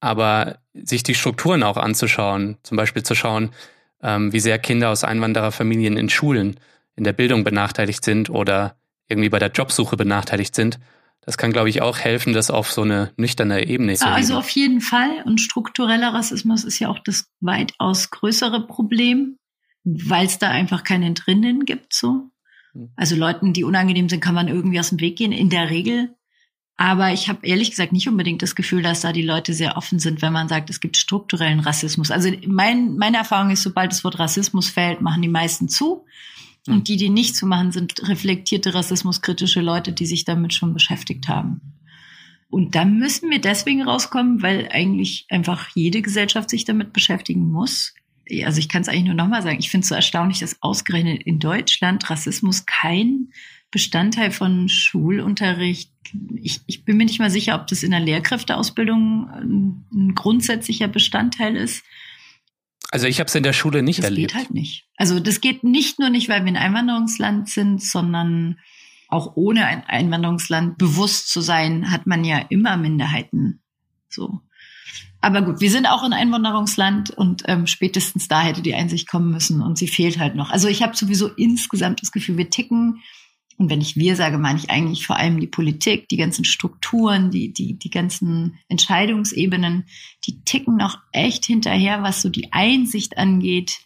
aber 0.00 0.58
sich 0.74 1.02
die 1.02 1.14
Strukturen 1.14 1.62
auch 1.62 1.76
anzuschauen, 1.76 2.58
zum 2.62 2.76
Beispiel 2.76 3.02
zu 3.02 3.14
schauen, 3.14 3.50
ähm, 4.02 4.32
wie 4.32 4.40
sehr 4.40 4.58
Kinder 4.58 4.90
aus 4.90 5.04
Einwandererfamilien 5.04 5.96
in 5.96 6.08
Schulen 6.08 6.58
in 6.96 7.04
der 7.04 7.12
Bildung 7.12 7.44
benachteiligt 7.44 8.04
sind 8.04 8.30
oder 8.30 8.76
irgendwie 9.08 9.28
bei 9.28 9.38
der 9.38 9.50
Jobsuche 9.50 9.96
benachteiligt 9.96 10.54
sind. 10.54 10.78
Das 11.22 11.36
kann, 11.36 11.52
glaube 11.52 11.68
ich, 11.68 11.82
auch 11.82 11.98
helfen, 11.98 12.32
das 12.32 12.50
auf 12.50 12.72
so 12.72 12.82
eine 12.82 13.12
nüchterne 13.16 13.66
Ebene 13.66 13.94
zu 13.94 14.06
heben. 14.06 14.14
Also 14.14 14.36
auf 14.36 14.48
jeden 14.50 14.80
Fall. 14.80 15.22
Und 15.24 15.40
struktureller 15.40 16.14
Rassismus 16.14 16.64
ist 16.64 16.78
ja 16.78 16.88
auch 16.88 16.98
das 16.98 17.26
weitaus 17.40 18.10
größere 18.10 18.66
Problem, 18.66 19.36
weil 19.84 20.26
es 20.26 20.38
da 20.38 20.48
einfach 20.48 20.82
keine 20.82 21.06
Entrinnen 21.06 21.66
gibt. 21.66 21.92
So. 21.92 22.30
Hm. 22.72 22.90
Also 22.96 23.16
Leuten, 23.16 23.52
die 23.52 23.64
unangenehm 23.64 24.08
sind, 24.08 24.20
kann 24.20 24.34
man 24.34 24.48
irgendwie 24.48 24.80
aus 24.80 24.90
dem 24.90 25.00
Weg 25.00 25.16
gehen, 25.16 25.32
in 25.32 25.50
der 25.50 25.70
Regel. 25.70 26.14
Aber 26.76 27.12
ich 27.12 27.28
habe 27.28 27.46
ehrlich 27.46 27.70
gesagt 27.70 27.92
nicht 27.92 28.08
unbedingt 28.08 28.40
das 28.40 28.54
Gefühl, 28.54 28.82
dass 28.82 29.02
da 29.02 29.12
die 29.12 29.22
Leute 29.22 29.52
sehr 29.52 29.76
offen 29.76 29.98
sind, 29.98 30.22
wenn 30.22 30.32
man 30.32 30.48
sagt, 30.48 30.70
es 30.70 30.80
gibt 30.80 30.96
strukturellen 30.96 31.60
Rassismus. 31.60 32.10
Also 32.10 32.30
mein, 32.46 32.96
meine 32.96 33.18
Erfahrung 33.18 33.50
ist, 33.50 33.62
sobald 33.62 33.92
das 33.92 34.02
Wort 34.02 34.18
Rassismus 34.18 34.70
fällt, 34.70 35.02
machen 35.02 35.20
die 35.20 35.28
meisten 35.28 35.68
zu. 35.68 36.06
Und 36.66 36.76
hm. 36.76 36.84
die, 36.84 36.96
die 36.96 37.10
nicht 37.10 37.36
zu 37.36 37.46
machen, 37.46 37.72
sind 37.72 38.08
reflektierte 38.08 38.74
rassismuskritische 38.74 39.60
Leute, 39.60 39.92
die 39.92 40.06
sich 40.06 40.24
damit 40.24 40.54
schon 40.54 40.72
beschäftigt 40.72 41.28
haben. 41.28 41.60
Und 42.50 42.74
da 42.74 42.84
müssen 42.84 43.30
wir 43.30 43.40
deswegen 43.40 43.82
rauskommen, 43.82 44.42
weil 44.42 44.68
eigentlich 44.72 45.26
einfach 45.28 45.68
jede 45.74 46.02
Gesellschaft 46.02 46.50
sich 46.50 46.64
damit 46.64 46.92
beschäftigen 46.92 47.50
muss. 47.50 47.94
Also 48.44 48.58
ich 48.58 48.68
kann 48.68 48.82
es 48.82 48.88
eigentlich 48.88 49.04
nur 49.04 49.14
nochmal 49.14 49.42
sagen, 49.42 49.58
ich 49.58 49.70
finde 49.70 49.82
es 49.84 49.88
so 49.88 49.94
erstaunlich, 49.94 50.38
dass 50.40 50.62
ausgerechnet 50.62 51.22
in 51.22 51.38
Deutschland 51.38 52.08
Rassismus 52.08 52.66
kein 52.66 53.32
Bestandteil 53.70 54.30
von 54.30 54.68
Schulunterricht. 54.68 55.92
Ich, 56.36 56.60
ich 56.66 56.84
bin 56.84 56.96
mir 56.96 57.04
nicht 57.04 57.20
mal 57.20 57.30
sicher, 57.30 57.54
ob 57.54 57.66
das 57.66 57.82
in 57.82 57.92
der 57.92 58.00
Lehrkräfteausbildung 58.00 59.28
ein, 59.28 59.84
ein 59.92 60.14
grundsätzlicher 60.14 60.88
Bestandteil 60.88 61.56
ist. 61.56 61.84
Also 62.90 63.06
ich 63.06 63.20
habe 63.20 63.28
es 63.28 63.34
in 63.34 63.44
der 63.44 63.52
Schule 63.52 63.82
nicht 63.82 64.00
das 64.00 64.06
erlebt. 64.06 64.32
Das 64.32 64.38
geht 64.38 64.46
halt 64.46 64.54
nicht. 64.54 64.88
Also 64.96 65.20
das 65.20 65.40
geht 65.40 65.62
nicht 65.62 65.98
nur 65.98 66.10
nicht, 66.10 66.28
weil 66.28 66.44
wir 66.44 66.52
ein 66.52 66.56
Einwanderungsland 66.56 67.48
sind, 67.48 67.82
sondern 67.82 68.58
auch 69.08 69.36
ohne 69.36 69.66
ein 69.66 69.84
Einwanderungsland 69.84 70.78
bewusst 70.78 71.28
zu 71.28 71.40
sein, 71.40 71.90
hat 71.90 72.06
man 72.06 72.24
ja 72.24 72.38
immer 72.48 72.76
Minderheiten. 72.76 73.60
So. 74.08 74.40
Aber 75.20 75.42
gut, 75.42 75.60
wir 75.60 75.70
sind 75.70 75.86
auch 75.86 76.02
ein 76.02 76.14
Einwanderungsland 76.14 77.10
und 77.10 77.42
ähm, 77.46 77.66
spätestens 77.66 78.28
da 78.28 78.40
hätte 78.40 78.62
die 78.62 78.74
Einsicht 78.74 79.08
kommen 79.08 79.30
müssen 79.30 79.60
und 79.60 79.76
sie 79.76 79.88
fehlt 79.88 80.18
halt 80.18 80.34
noch. 80.34 80.50
Also 80.50 80.68
ich 80.68 80.82
habe 80.82 80.96
sowieso 80.96 81.28
insgesamt 81.28 82.00
das 82.02 82.10
Gefühl, 82.10 82.38
wir 82.38 82.48
ticken 82.48 83.02
und 83.60 83.68
wenn 83.68 83.82
ich 83.82 83.94
wir 83.94 84.16
sage, 84.16 84.38
meine 84.38 84.58
ich 84.58 84.70
eigentlich 84.70 85.06
vor 85.06 85.16
allem 85.16 85.38
die 85.38 85.46
Politik, 85.46 86.08
die 86.08 86.16
ganzen 86.16 86.46
Strukturen, 86.46 87.30
die, 87.30 87.52
die, 87.52 87.78
die 87.78 87.90
ganzen 87.90 88.58
Entscheidungsebenen, 88.68 89.84
die 90.24 90.42
ticken 90.44 90.78
noch 90.78 90.96
echt 91.12 91.44
hinterher, 91.44 92.02
was 92.02 92.22
so 92.22 92.30
die 92.30 92.54
Einsicht 92.54 93.18
angeht, 93.18 93.80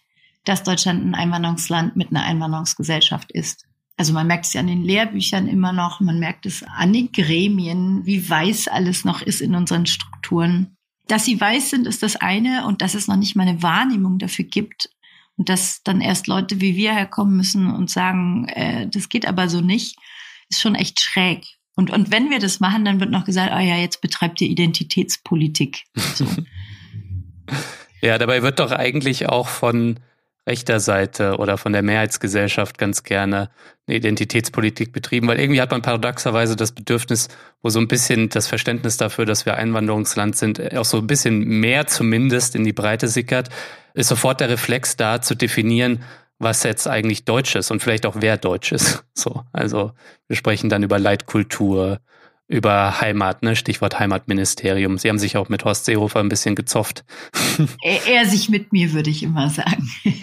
dass 0.44 0.62
Deutschland 0.62 1.04
ein 1.04 1.16
Einwanderungsland 1.16 1.96
mit 1.96 2.10
einer 2.10 2.22
Einwanderungsgesellschaft 2.22 3.32
ist. 3.32 3.64
Also 3.96 4.12
man 4.12 4.28
merkt 4.28 4.46
es 4.46 4.52
ja 4.52 4.60
an 4.60 4.68
den 4.68 4.84
Lehrbüchern 4.84 5.48
immer 5.48 5.72
noch, 5.72 5.98
man 5.98 6.20
merkt 6.20 6.46
es 6.46 6.62
an 6.62 6.92
den 6.92 7.10
Gremien, 7.10 8.06
wie 8.06 8.30
weiß 8.30 8.68
alles 8.68 9.04
noch 9.04 9.22
ist 9.22 9.40
in 9.40 9.56
unseren 9.56 9.86
Strukturen. 9.86 10.73
Dass 11.06 11.24
sie 11.24 11.40
weiß 11.40 11.70
sind, 11.70 11.86
ist 11.86 12.02
das 12.02 12.16
eine 12.16 12.66
und 12.66 12.80
dass 12.80 12.94
es 12.94 13.08
noch 13.08 13.16
nicht 13.16 13.36
mal 13.36 13.46
eine 13.46 13.62
Wahrnehmung 13.62 14.18
dafür 14.18 14.44
gibt, 14.44 14.88
und 15.36 15.48
dass 15.48 15.82
dann 15.82 16.00
erst 16.00 16.26
Leute 16.26 16.60
wie 16.60 16.76
wir 16.76 16.94
herkommen 16.94 17.36
müssen 17.36 17.72
und 17.72 17.90
sagen, 17.90 18.46
äh, 18.48 18.88
das 18.88 19.08
geht 19.08 19.26
aber 19.26 19.48
so 19.48 19.60
nicht, 19.60 19.96
ist 20.48 20.60
schon 20.60 20.74
echt 20.74 21.00
schräg. 21.00 21.44
Und, 21.76 21.90
und 21.90 22.12
wenn 22.12 22.30
wir 22.30 22.38
das 22.38 22.60
machen, 22.60 22.84
dann 22.84 23.00
wird 23.00 23.10
noch 23.10 23.24
gesagt, 23.24 23.52
ah 23.52 23.60
ja, 23.60 23.76
jetzt 23.76 24.00
betreibt 24.00 24.40
ihr 24.40 24.48
Identitätspolitik. 24.48 25.84
So. 26.14 26.24
ja, 28.00 28.16
dabei 28.18 28.42
wird 28.42 28.60
doch 28.60 28.70
eigentlich 28.70 29.28
auch 29.28 29.48
von 29.48 29.98
rechter 30.46 30.78
Seite 30.78 31.36
oder 31.38 31.56
von 31.56 31.72
der 31.72 31.82
Mehrheitsgesellschaft 31.82 32.76
ganz 32.76 33.02
gerne 33.02 33.50
eine 33.86 33.96
Identitätspolitik 33.96 34.92
betrieben, 34.92 35.26
weil 35.26 35.40
irgendwie 35.40 35.60
hat 35.60 35.70
man 35.70 35.82
paradoxerweise 35.82 36.56
das 36.56 36.72
Bedürfnis, 36.72 37.28
wo 37.62 37.70
so 37.70 37.78
ein 37.78 37.88
bisschen 37.88 38.28
das 38.28 38.46
Verständnis 38.46 38.96
dafür, 38.96 39.24
dass 39.24 39.46
wir 39.46 39.56
Einwanderungsland 39.56 40.36
sind, 40.36 40.74
auch 40.76 40.84
so 40.84 40.98
ein 40.98 41.06
bisschen 41.06 41.38
mehr 41.38 41.86
zumindest 41.86 42.54
in 42.54 42.64
die 42.64 42.72
Breite 42.72 43.08
sickert, 43.08 43.48
ist 43.94 44.08
sofort 44.08 44.40
der 44.40 44.50
Reflex 44.50 44.96
da 44.96 45.22
zu 45.22 45.34
definieren, 45.34 46.02
was 46.38 46.62
jetzt 46.62 46.86
eigentlich 46.88 47.24
Deutsch 47.24 47.54
ist 47.54 47.70
und 47.70 47.80
vielleicht 47.80 48.06
auch 48.06 48.16
wer 48.18 48.36
Deutsch 48.36 48.72
ist. 48.72 49.04
So, 49.16 49.44
also 49.52 49.92
wir 50.26 50.34
sprechen 50.34 50.68
dann 50.68 50.82
über 50.82 50.98
Leitkultur, 50.98 52.00
über 52.46 53.00
Heimat, 53.00 53.42
ne? 53.42 53.56
Stichwort 53.56 53.98
Heimatministerium. 53.98 54.98
Sie 54.98 55.08
haben 55.08 55.18
sich 55.18 55.36
auch 55.36 55.48
mit 55.48 55.64
Horst 55.64 55.86
Seehofer 55.86 56.20
ein 56.20 56.28
bisschen 56.28 56.54
gezofft. 56.54 57.04
Er, 57.82 58.06
er 58.08 58.26
sich 58.26 58.48
mit 58.48 58.72
mir, 58.72 58.92
würde 58.92 59.10
ich 59.10 59.22
immer 59.22 59.48
sagen. 59.48 59.88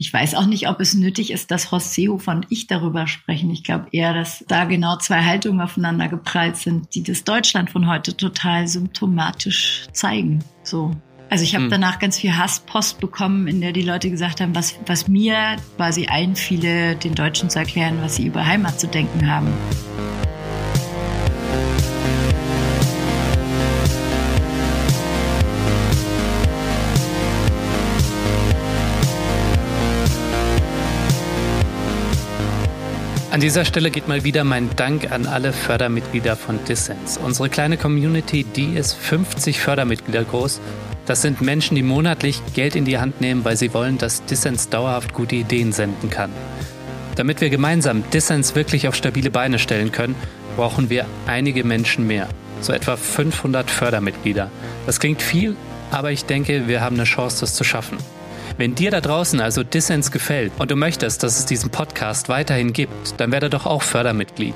Ich 0.00 0.12
weiß 0.12 0.36
auch 0.36 0.46
nicht, 0.46 0.68
ob 0.68 0.80
es 0.80 0.94
nötig 0.94 1.32
ist, 1.32 1.50
dass 1.50 1.72
Horst 1.72 1.92
Seehofer 1.92 2.30
und 2.30 2.46
ich 2.50 2.68
darüber 2.68 3.08
sprechen. 3.08 3.50
Ich 3.50 3.64
glaube 3.64 3.88
eher, 3.90 4.14
dass 4.14 4.44
da 4.46 4.64
genau 4.64 4.96
zwei 4.96 5.24
Haltungen 5.24 5.60
aufeinander 5.60 6.06
geprallt 6.06 6.56
sind, 6.56 6.94
die 6.94 7.02
das 7.02 7.24
Deutschland 7.24 7.70
von 7.70 7.88
heute 7.88 8.16
total 8.16 8.68
symptomatisch 8.68 9.88
zeigen. 9.92 10.44
So. 10.62 10.92
Also 11.30 11.42
ich 11.42 11.54
habe 11.56 11.64
hm. 11.64 11.70
danach 11.70 11.98
ganz 11.98 12.16
viel 12.16 12.36
Hasspost 12.36 13.00
bekommen, 13.00 13.48
in 13.48 13.60
der 13.60 13.72
die 13.72 13.82
Leute 13.82 14.08
gesagt 14.08 14.40
haben, 14.40 14.54
was, 14.54 14.76
was 14.86 15.08
mir 15.08 15.56
quasi 15.76 16.06
einfiele, 16.06 16.94
den 16.94 17.16
Deutschen 17.16 17.50
zu 17.50 17.58
erklären, 17.58 17.98
was 18.00 18.14
sie 18.16 18.26
über 18.26 18.46
Heimat 18.46 18.78
zu 18.78 18.86
denken 18.86 19.28
haben. 19.28 19.52
An 33.38 33.42
dieser 33.42 33.64
Stelle 33.64 33.92
geht 33.92 34.08
mal 34.08 34.24
wieder 34.24 34.42
mein 34.42 34.68
Dank 34.74 35.12
an 35.12 35.26
alle 35.26 35.52
Fördermitglieder 35.52 36.34
von 36.34 36.58
Dissens. 36.64 37.18
Unsere 37.18 37.48
kleine 37.48 37.76
Community, 37.76 38.42
die 38.42 38.74
ist 38.74 38.94
50 38.94 39.60
Fördermitglieder 39.60 40.24
groß. 40.24 40.60
Das 41.06 41.22
sind 41.22 41.40
Menschen, 41.40 41.76
die 41.76 41.84
monatlich 41.84 42.42
Geld 42.54 42.74
in 42.74 42.84
die 42.84 42.98
Hand 42.98 43.20
nehmen, 43.20 43.44
weil 43.44 43.56
sie 43.56 43.72
wollen, 43.72 43.96
dass 43.96 44.24
Dissens 44.24 44.70
dauerhaft 44.70 45.14
gute 45.14 45.36
Ideen 45.36 45.70
senden 45.70 46.10
kann. 46.10 46.32
Damit 47.14 47.40
wir 47.40 47.48
gemeinsam 47.48 48.02
Dissens 48.12 48.56
wirklich 48.56 48.88
auf 48.88 48.96
stabile 48.96 49.30
Beine 49.30 49.60
stellen 49.60 49.92
können, 49.92 50.16
brauchen 50.56 50.90
wir 50.90 51.06
einige 51.28 51.62
Menschen 51.62 52.08
mehr. 52.08 52.26
So 52.60 52.72
etwa 52.72 52.96
500 52.96 53.70
Fördermitglieder. 53.70 54.50
Das 54.84 54.98
klingt 54.98 55.22
viel, 55.22 55.54
aber 55.92 56.10
ich 56.10 56.24
denke, 56.24 56.66
wir 56.66 56.80
haben 56.80 56.96
eine 56.96 57.04
Chance, 57.04 57.38
das 57.38 57.54
zu 57.54 57.62
schaffen. 57.62 57.98
Wenn 58.56 58.74
dir 58.74 58.90
da 58.90 59.00
draußen 59.00 59.40
also 59.40 59.62
Dissens 59.62 60.10
gefällt 60.10 60.52
und 60.58 60.70
du 60.70 60.76
möchtest, 60.76 61.22
dass 61.22 61.38
es 61.38 61.46
diesen 61.46 61.70
Podcast 61.70 62.28
weiterhin 62.28 62.72
gibt, 62.72 63.20
dann 63.20 63.32
werde 63.32 63.50
doch 63.50 63.66
auch 63.66 63.82
Fördermitglied. 63.82 64.54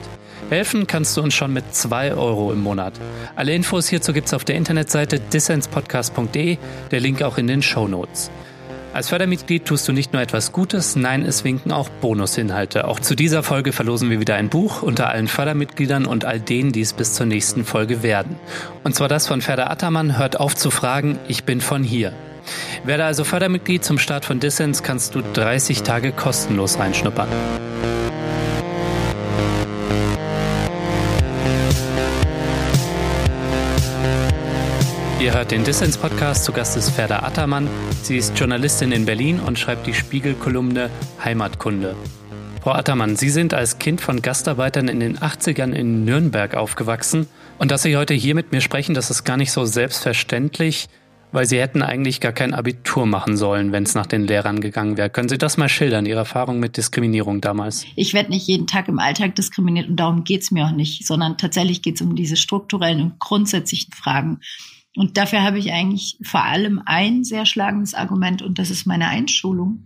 Helfen 0.50 0.86
kannst 0.86 1.16
du 1.16 1.22
uns 1.22 1.34
schon 1.34 1.52
mit 1.52 1.74
2 1.74 2.14
Euro 2.14 2.52
im 2.52 2.60
Monat. 2.60 2.94
Alle 3.36 3.54
Infos 3.54 3.88
hierzu 3.88 4.12
gibt's 4.12 4.34
auf 4.34 4.44
der 4.44 4.56
Internetseite 4.56 5.18
dissenspodcast.de, 5.18 6.58
der 6.90 7.00
Link 7.00 7.22
auch 7.22 7.38
in 7.38 7.46
den 7.46 7.62
Show 7.62 7.88
Notes. 7.88 8.30
Als 8.92 9.08
Fördermitglied 9.08 9.64
tust 9.64 9.88
du 9.88 9.92
nicht 9.92 10.12
nur 10.12 10.20
etwas 10.20 10.52
Gutes, 10.52 10.96
nein, 10.96 11.24
es 11.24 11.44
winken 11.44 11.72
auch 11.72 11.88
Bonusinhalte. 11.88 12.86
Auch 12.86 13.00
zu 13.00 13.14
dieser 13.14 13.42
Folge 13.42 13.72
verlosen 13.72 14.10
wir 14.10 14.20
wieder 14.20 14.34
ein 14.34 14.50
Buch 14.50 14.82
unter 14.82 15.08
allen 15.08 15.28
Fördermitgliedern 15.28 16.04
und 16.04 16.26
all 16.26 16.40
denen, 16.40 16.72
die 16.72 16.82
es 16.82 16.92
bis 16.92 17.14
zur 17.14 17.24
nächsten 17.24 17.64
Folge 17.64 18.02
werden. 18.02 18.36
Und 18.84 18.94
zwar 18.94 19.08
das 19.08 19.26
von 19.26 19.40
Ferda 19.40 19.68
Attermann, 19.68 20.18
Hört 20.18 20.38
auf 20.38 20.54
zu 20.54 20.70
fragen, 20.70 21.18
ich 21.26 21.44
bin 21.44 21.62
von 21.62 21.82
hier. 21.82 22.12
Werde 22.84 23.04
also 23.04 23.24
Fördermitglied 23.24 23.84
zum 23.84 23.98
Start 23.98 24.24
von 24.24 24.40
Dissens, 24.40 24.82
kannst 24.82 25.14
du 25.14 25.22
30 25.22 25.82
Tage 25.82 26.12
kostenlos 26.12 26.78
reinschnuppern. 26.78 27.28
Ihr 35.22 35.34
hört 35.34 35.52
den 35.52 35.62
Dissens 35.62 35.96
Podcast. 35.96 36.44
Zu 36.44 36.52
Gast 36.52 36.76
ist 36.76 36.90
Ferda 36.90 37.20
Attermann. 37.20 37.68
Sie 38.02 38.16
ist 38.16 38.36
Journalistin 38.36 38.90
in 38.90 39.06
Berlin 39.06 39.38
und 39.38 39.56
schreibt 39.56 39.86
die 39.86 39.94
Spiegelkolumne 39.94 40.90
Heimatkunde. 41.22 41.94
Frau 42.60 42.72
Attermann, 42.72 43.14
Sie 43.14 43.30
sind 43.30 43.54
als 43.54 43.78
Kind 43.78 44.00
von 44.00 44.20
Gastarbeitern 44.20 44.88
in 44.88 44.98
den 44.98 45.18
80ern 45.18 45.72
in 45.72 46.04
Nürnberg 46.04 46.56
aufgewachsen. 46.56 47.28
Und 47.58 47.70
dass 47.70 47.82
Sie 47.82 47.96
heute 47.96 48.14
hier 48.14 48.34
mit 48.34 48.50
mir 48.50 48.60
sprechen, 48.60 48.94
das 48.94 49.10
ist 49.10 49.22
gar 49.22 49.36
nicht 49.36 49.52
so 49.52 49.64
selbstverständlich 49.64 50.88
weil 51.32 51.46
Sie 51.46 51.58
hätten 51.58 51.82
eigentlich 51.82 52.20
gar 52.20 52.32
kein 52.32 52.54
Abitur 52.54 53.06
machen 53.06 53.36
sollen, 53.36 53.72
wenn 53.72 53.82
es 53.82 53.94
nach 53.94 54.06
den 54.06 54.24
Lehrern 54.24 54.60
gegangen 54.60 54.96
wäre. 54.96 55.10
Können 55.10 55.28
Sie 55.28 55.38
das 55.38 55.56
mal 55.56 55.68
schildern, 55.68 56.06
Ihre 56.06 56.20
Erfahrung 56.20 56.60
mit 56.60 56.76
Diskriminierung 56.76 57.40
damals? 57.40 57.84
Ich 57.96 58.14
werde 58.14 58.30
nicht 58.30 58.46
jeden 58.46 58.66
Tag 58.66 58.88
im 58.88 58.98
Alltag 58.98 59.34
diskriminiert 59.34 59.88
und 59.88 59.96
darum 59.96 60.24
geht 60.24 60.42
es 60.42 60.50
mir 60.50 60.66
auch 60.66 60.72
nicht, 60.72 61.06
sondern 61.06 61.38
tatsächlich 61.38 61.82
geht 61.82 61.96
es 61.96 62.02
um 62.02 62.14
diese 62.14 62.36
strukturellen 62.36 63.00
und 63.00 63.18
grundsätzlichen 63.18 63.92
Fragen. 63.92 64.40
Und 64.94 65.16
dafür 65.16 65.42
habe 65.42 65.58
ich 65.58 65.72
eigentlich 65.72 66.18
vor 66.22 66.44
allem 66.44 66.82
ein 66.84 67.24
sehr 67.24 67.46
schlagendes 67.46 67.94
Argument 67.94 68.42
und 68.42 68.58
das 68.58 68.70
ist 68.70 68.86
meine 68.86 69.08
Einschulung. 69.08 69.84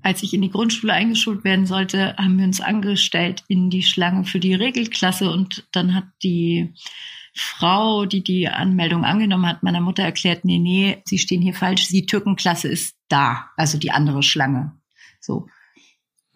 Als 0.00 0.22
ich 0.22 0.32
in 0.32 0.40
die 0.40 0.50
Grundschule 0.50 0.92
eingeschult 0.92 1.44
werden 1.44 1.66
sollte, 1.66 2.16
haben 2.16 2.38
wir 2.38 2.46
uns 2.46 2.60
angestellt 2.60 3.44
in 3.48 3.68
die 3.68 3.82
Schlange 3.82 4.24
für 4.24 4.40
die 4.40 4.54
Regelklasse 4.54 5.30
und 5.30 5.66
dann 5.72 5.94
hat 5.94 6.04
die 6.22 6.72
Frau, 7.40 8.04
die 8.06 8.22
die 8.22 8.48
Anmeldung 8.48 9.04
angenommen 9.04 9.46
hat, 9.46 9.62
meiner 9.62 9.80
Mutter 9.80 10.02
erklärt, 10.02 10.44
nee, 10.44 10.58
nee, 10.58 11.02
Sie 11.04 11.18
stehen 11.18 11.42
hier 11.42 11.54
falsch, 11.54 11.88
die 11.88 12.06
Türkenklasse 12.06 12.68
ist 12.68 12.96
da, 13.08 13.50
also 13.56 13.78
die 13.78 13.90
andere 13.90 14.22
Schlange. 14.22 14.72
So. 15.20 15.46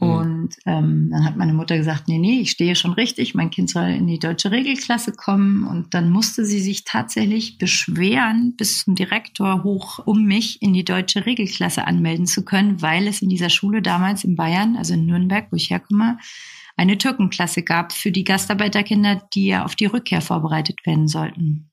Mhm. 0.03 0.09
Und 0.09 0.57
ähm, 0.67 1.09
dann 1.11 1.25
hat 1.25 1.37
meine 1.37 1.55
Mutter 1.55 1.77
gesagt, 1.77 2.09
nee, 2.09 2.19
nee, 2.19 2.41
ich 2.41 2.51
stehe 2.51 2.75
schon 2.75 2.93
richtig, 2.93 3.35
mein 3.35 3.51
Kind 3.51 3.71
soll 3.71 3.85
in 3.85 4.07
die 4.07 4.19
deutsche 4.19 4.51
Regelklasse 4.51 5.13
kommen. 5.13 5.65
Und 5.65 5.95
dann 5.95 6.11
musste 6.11 6.45
sie 6.45 6.61
sich 6.61 6.85
tatsächlich 6.85 7.59
beschweren 7.59 8.55
bis 8.57 8.85
zum 8.85 8.95
Direktor 8.95 9.63
hoch, 9.63 10.01
um 10.05 10.25
mich 10.25 10.61
in 10.61 10.73
die 10.73 10.85
deutsche 10.85 11.25
Regelklasse 11.25 11.87
anmelden 11.87 12.27
zu 12.27 12.45
können, 12.45 12.83
weil 12.83 13.07
es 13.07 13.23
in 13.23 13.29
dieser 13.29 13.51
Schule 13.51 13.83
damals 13.83 14.25
in 14.25 14.37
Bayern, 14.37 14.77
also 14.77 14.95
in 14.95 15.07
Nürnberg, 15.07 15.47
wo 15.51 15.57
ich 15.57 15.71
herkomme, 15.71 16.19
eine 16.77 16.99
Türkenklasse 16.99 17.63
gab 17.63 17.93
für 17.93 18.11
die 18.11 18.25
Gastarbeiterkinder, 18.25 19.29
die 19.35 19.47
ja 19.47 19.65
auf 19.65 19.77
die 19.77 19.87
Rückkehr 19.87 20.21
vorbereitet 20.21 20.87
werden 20.87 21.09
sollten. 21.09 21.73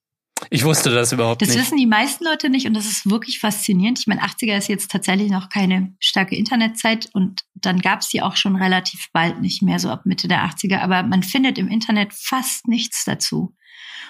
Ich 0.50 0.64
wusste 0.64 0.90
das 0.90 1.12
überhaupt 1.12 1.42
das 1.42 1.50
nicht. 1.50 1.60
Das 1.60 1.66
wissen 1.66 1.78
die 1.78 1.86
meisten 1.86 2.24
Leute 2.24 2.50
nicht 2.50 2.66
und 2.66 2.74
das 2.74 2.86
ist 2.86 3.10
wirklich 3.10 3.40
faszinierend. 3.40 4.00
Ich 4.00 4.08
meine, 4.08 4.22
80er 4.22 4.58
ist 4.58 4.70
jetzt 4.70 4.90
tatsächlich 4.90 5.30
noch 5.30 5.50
keine 5.50 5.96
starke 6.00 6.36
Internetzeit 6.36 7.10
und 7.14 7.42
dann 7.56 7.80
gab 7.80 8.02
es 8.02 8.10
die 8.10 8.22
auch 8.22 8.36
schon 8.36 8.56
relativ 8.56 9.10
bald 9.12 9.42
nicht 9.42 9.62
mehr, 9.62 9.80
so 9.80 9.90
ab 9.90 10.06
Mitte 10.06 10.28
der 10.28 10.46
80er. 10.46 10.80
Aber 10.80 11.04
man 11.04 11.24
findet 11.24 11.58
im 11.58 11.68
Internet 11.68 12.14
fast 12.14 12.68
nichts 12.68 13.04
dazu. 13.06 13.56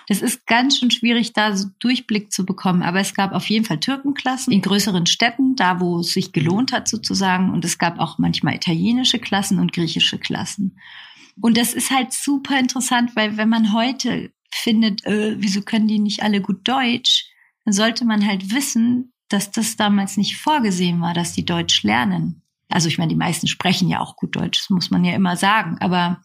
Das 0.10 0.24
ist 0.24 0.48
ganz 0.48 0.80
schön 0.80 0.90
schwierig, 0.90 1.34
da 1.34 1.56
so 1.56 1.68
Durchblick 1.78 2.34
zu 2.34 2.44
bekommen. 2.44 2.82
Aber 2.82 3.00
es 3.00 3.14
gab 3.14 3.32
auf 3.32 3.48
jeden 3.48 3.64
Fall 3.64 3.80
Türkenklassen 3.80 4.52
in 4.52 4.64
größeren 4.64 5.06
Städten, 5.06 5.56
da 5.56 5.80
wo 5.80 6.00
es 6.00 6.14
sich 6.14 6.34
gelohnt 6.34 6.72
hat 6.72 6.88
sozusagen. 6.88 7.52
Und 7.52 7.64
es 7.64 7.78
gab 7.78 8.00
auch 8.00 8.18
manchmal 8.18 8.56
italienische 8.56 9.20
Klassen 9.20 9.60
und 9.60 9.72
griechische 9.72 10.18
Klassen. 10.18 10.80
Und 11.40 11.58
das 11.58 11.76
ist 11.76 11.92
halt 11.92 12.12
super 12.12 12.60
interessant, 12.60 13.16
weil 13.16 13.38
wenn 13.38 13.50
man 13.50 13.72
heute 13.72 14.34
findet, 14.52 15.06
äh, 15.06 15.36
wieso 15.38 15.62
können 15.62 15.88
die 15.88 16.00
nicht 16.00 16.24
alle 16.24 16.42
gut 16.42 16.68
Deutsch, 16.68 17.28
dann 17.64 17.74
sollte 17.74 18.04
man 18.04 18.26
halt 18.26 18.52
wissen, 18.52 19.14
dass 19.28 19.52
das 19.52 19.76
damals 19.76 20.18
nicht 20.18 20.38
vorgesehen 20.38 21.02
war, 21.02 21.14
dass 21.14 21.34
die 21.34 21.46
Deutsch 21.46 21.84
lernen. 21.84 22.42
Also 22.68 22.88
ich 22.88 22.98
meine, 22.98 23.10
die 23.10 23.16
meisten 23.16 23.46
sprechen 23.46 23.90
ja 23.90 24.00
auch 24.00 24.16
gut 24.16 24.36
Deutsch, 24.36 24.60
das 24.60 24.72
muss 24.72 24.90
man 24.90 25.06
ja 25.06 25.14
immer 25.14 25.38
sagen, 25.38 25.78
aber 25.80 26.24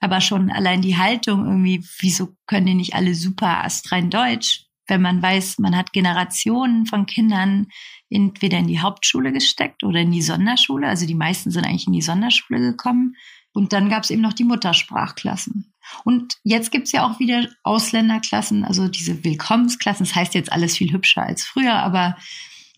aber 0.00 0.20
schon 0.20 0.50
allein 0.50 0.82
die 0.82 0.96
Haltung 0.96 1.44
irgendwie, 1.44 1.84
wieso 2.00 2.36
können 2.46 2.66
die 2.66 2.74
nicht 2.74 2.94
alle 2.94 3.14
super 3.14 3.64
astrein 3.64 4.10
Deutsch? 4.10 4.64
Wenn 4.86 5.02
man 5.02 5.22
weiß, 5.22 5.58
man 5.58 5.76
hat 5.76 5.92
Generationen 5.92 6.86
von 6.86 7.06
Kindern 7.06 7.66
entweder 8.08 8.58
in 8.58 8.68
die 8.68 8.80
Hauptschule 8.80 9.32
gesteckt 9.32 9.84
oder 9.84 10.00
in 10.00 10.12
die 10.12 10.22
Sonderschule. 10.22 10.88
Also 10.88 11.06
die 11.06 11.14
meisten 11.14 11.50
sind 11.50 11.66
eigentlich 11.66 11.86
in 11.86 11.92
die 11.92 12.02
Sonderschule 12.02 12.60
gekommen. 12.60 13.14
Und 13.52 13.72
dann 13.72 13.90
gab 13.90 14.04
es 14.04 14.10
eben 14.10 14.22
noch 14.22 14.32
die 14.32 14.44
Muttersprachklassen. 14.44 15.74
Und 16.04 16.36
jetzt 16.42 16.70
gibt's 16.70 16.92
ja 16.92 17.06
auch 17.06 17.18
wieder 17.18 17.48
Ausländerklassen, 17.62 18.64
also 18.64 18.88
diese 18.88 19.24
Willkommensklassen. 19.24 20.06
Das 20.06 20.14
heißt 20.14 20.34
jetzt 20.34 20.52
alles 20.52 20.76
viel 20.76 20.92
hübscher 20.92 21.22
als 21.22 21.44
früher, 21.44 21.74
aber 21.74 22.16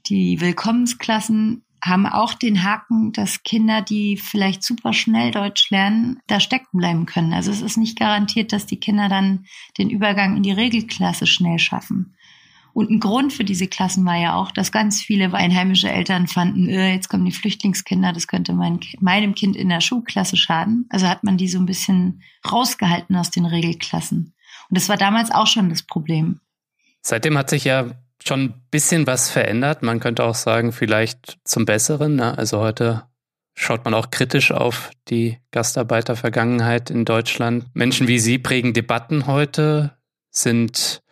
die 0.06 0.40
Willkommensklassen 0.40 1.64
haben 1.82 2.06
auch 2.06 2.34
den 2.34 2.62
Haken, 2.62 3.12
dass 3.12 3.42
Kinder, 3.42 3.82
die 3.82 4.16
vielleicht 4.16 4.62
super 4.62 4.92
schnell 4.92 5.30
Deutsch 5.30 5.70
lernen, 5.70 6.20
da 6.26 6.40
stecken 6.40 6.78
bleiben 6.78 7.06
können. 7.06 7.32
Also 7.32 7.50
es 7.50 7.62
ist 7.62 7.76
nicht 7.76 7.98
garantiert, 7.98 8.52
dass 8.52 8.66
die 8.66 8.80
Kinder 8.80 9.08
dann 9.08 9.46
den 9.78 9.90
Übergang 9.90 10.36
in 10.36 10.42
die 10.42 10.52
Regelklasse 10.52 11.26
schnell 11.26 11.58
schaffen. 11.58 12.14
Und 12.72 12.90
ein 12.90 13.00
Grund 13.00 13.32
für 13.32 13.44
diese 13.44 13.66
Klassen 13.66 14.04
war 14.04 14.16
ja 14.16 14.34
auch, 14.36 14.52
dass 14.52 14.70
ganz 14.70 15.00
viele 15.02 15.32
einheimische 15.34 15.90
Eltern 15.90 16.28
fanden, 16.28 16.68
äh, 16.68 16.94
jetzt 16.94 17.08
kommen 17.08 17.24
die 17.24 17.32
Flüchtlingskinder, 17.32 18.12
das 18.12 18.28
könnte 18.28 18.52
mein, 18.52 18.78
meinem 19.00 19.34
Kind 19.34 19.56
in 19.56 19.68
der 19.68 19.80
Schulklasse 19.80 20.36
schaden. 20.36 20.86
Also 20.88 21.08
hat 21.08 21.24
man 21.24 21.36
die 21.36 21.48
so 21.48 21.58
ein 21.58 21.66
bisschen 21.66 22.22
rausgehalten 22.50 23.16
aus 23.16 23.30
den 23.30 23.44
Regelklassen. 23.44 24.34
Und 24.68 24.78
das 24.78 24.88
war 24.88 24.96
damals 24.96 25.30
auch 25.30 25.46
schon 25.46 25.68
das 25.68 25.82
Problem. 25.82 26.40
Seitdem 27.02 27.36
hat 27.36 27.50
sich 27.50 27.64
ja 27.64 27.90
schon 28.24 28.44
ein 28.44 28.62
bisschen 28.70 29.06
was 29.06 29.30
verändert. 29.30 29.82
Man 29.82 30.00
könnte 30.00 30.24
auch 30.24 30.34
sagen, 30.34 30.72
vielleicht 30.72 31.38
zum 31.44 31.64
Besseren. 31.64 32.16
Ne? 32.16 32.36
Also 32.36 32.60
heute 32.60 33.04
schaut 33.54 33.84
man 33.84 33.94
auch 33.94 34.10
kritisch 34.10 34.52
auf 34.52 34.90
die 35.08 35.38
Gastarbeitervergangenheit 35.50 36.90
in 36.90 37.04
Deutschland. 37.04 37.66
Menschen 37.74 38.08
wie 38.08 38.18
Sie 38.18 38.38
prägen 38.38 38.72
Debatten 38.72 39.26
heute, 39.26 39.96
sind 40.30 41.02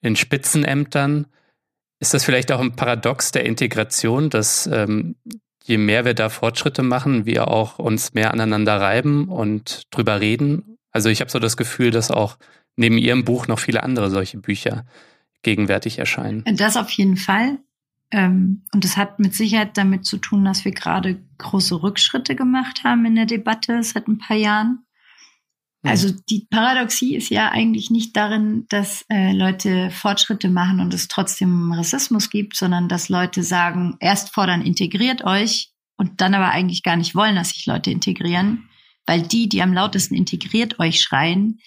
in 0.00 0.16
Spitzenämtern. 0.16 1.26
Ist 2.00 2.14
das 2.14 2.24
vielleicht 2.24 2.52
auch 2.52 2.60
ein 2.60 2.76
Paradox 2.76 3.32
der 3.32 3.46
Integration, 3.46 4.28
dass 4.28 4.66
ähm, 4.66 5.16
je 5.62 5.78
mehr 5.78 6.04
wir 6.04 6.14
da 6.14 6.28
Fortschritte 6.28 6.82
machen, 6.82 7.24
wir 7.24 7.48
auch 7.48 7.78
uns 7.78 8.12
mehr 8.12 8.32
aneinander 8.32 8.80
reiben 8.80 9.28
und 9.28 9.84
drüber 9.90 10.20
reden? 10.20 10.76
Also 10.90 11.08
ich 11.08 11.20
habe 11.20 11.30
so 11.30 11.38
das 11.38 11.56
Gefühl, 11.56 11.90
dass 11.90 12.10
auch 12.10 12.36
neben 12.76 12.98
Ihrem 12.98 13.24
Buch 13.24 13.46
noch 13.46 13.58
viele 13.58 13.82
andere 13.82 14.10
solche 14.10 14.38
Bücher 14.38 14.84
gegenwärtig 15.44 15.98
erscheinen. 15.98 16.44
Das 16.56 16.76
auf 16.76 16.90
jeden 16.90 17.16
Fall. 17.16 17.58
Ähm, 18.10 18.62
und 18.72 18.84
das 18.84 18.96
hat 18.96 19.18
mit 19.18 19.34
Sicherheit 19.34 19.76
damit 19.76 20.04
zu 20.04 20.18
tun, 20.18 20.44
dass 20.44 20.64
wir 20.64 20.72
gerade 20.72 21.20
große 21.38 21.82
Rückschritte 21.82 22.36
gemacht 22.36 22.84
haben 22.84 23.04
in 23.06 23.16
der 23.16 23.26
Debatte 23.26 23.82
seit 23.82 24.08
ein 24.08 24.18
paar 24.18 24.36
Jahren. 24.36 24.84
Also 25.86 26.14
die 26.30 26.46
Paradoxie 26.48 27.14
ist 27.14 27.28
ja 27.28 27.50
eigentlich 27.50 27.90
nicht 27.90 28.16
darin, 28.16 28.64
dass 28.70 29.04
äh, 29.10 29.32
Leute 29.32 29.90
Fortschritte 29.90 30.48
machen 30.48 30.80
und 30.80 30.94
es 30.94 31.08
trotzdem 31.08 31.72
Rassismus 31.72 32.30
gibt, 32.30 32.56
sondern 32.56 32.88
dass 32.88 33.10
Leute 33.10 33.42
sagen, 33.42 33.96
erst 34.00 34.32
fordern, 34.32 34.62
integriert 34.62 35.24
euch 35.24 35.72
und 35.98 36.22
dann 36.22 36.32
aber 36.32 36.48
eigentlich 36.48 36.84
gar 36.84 36.96
nicht 36.96 37.14
wollen, 37.14 37.34
dass 37.34 37.50
sich 37.50 37.66
Leute 37.66 37.90
integrieren, 37.90 38.70
weil 39.04 39.22
die, 39.22 39.46
die 39.46 39.60
am 39.60 39.74
lautesten 39.74 40.14
integriert 40.14 40.78
euch 40.78 41.02
schreien, 41.02 41.60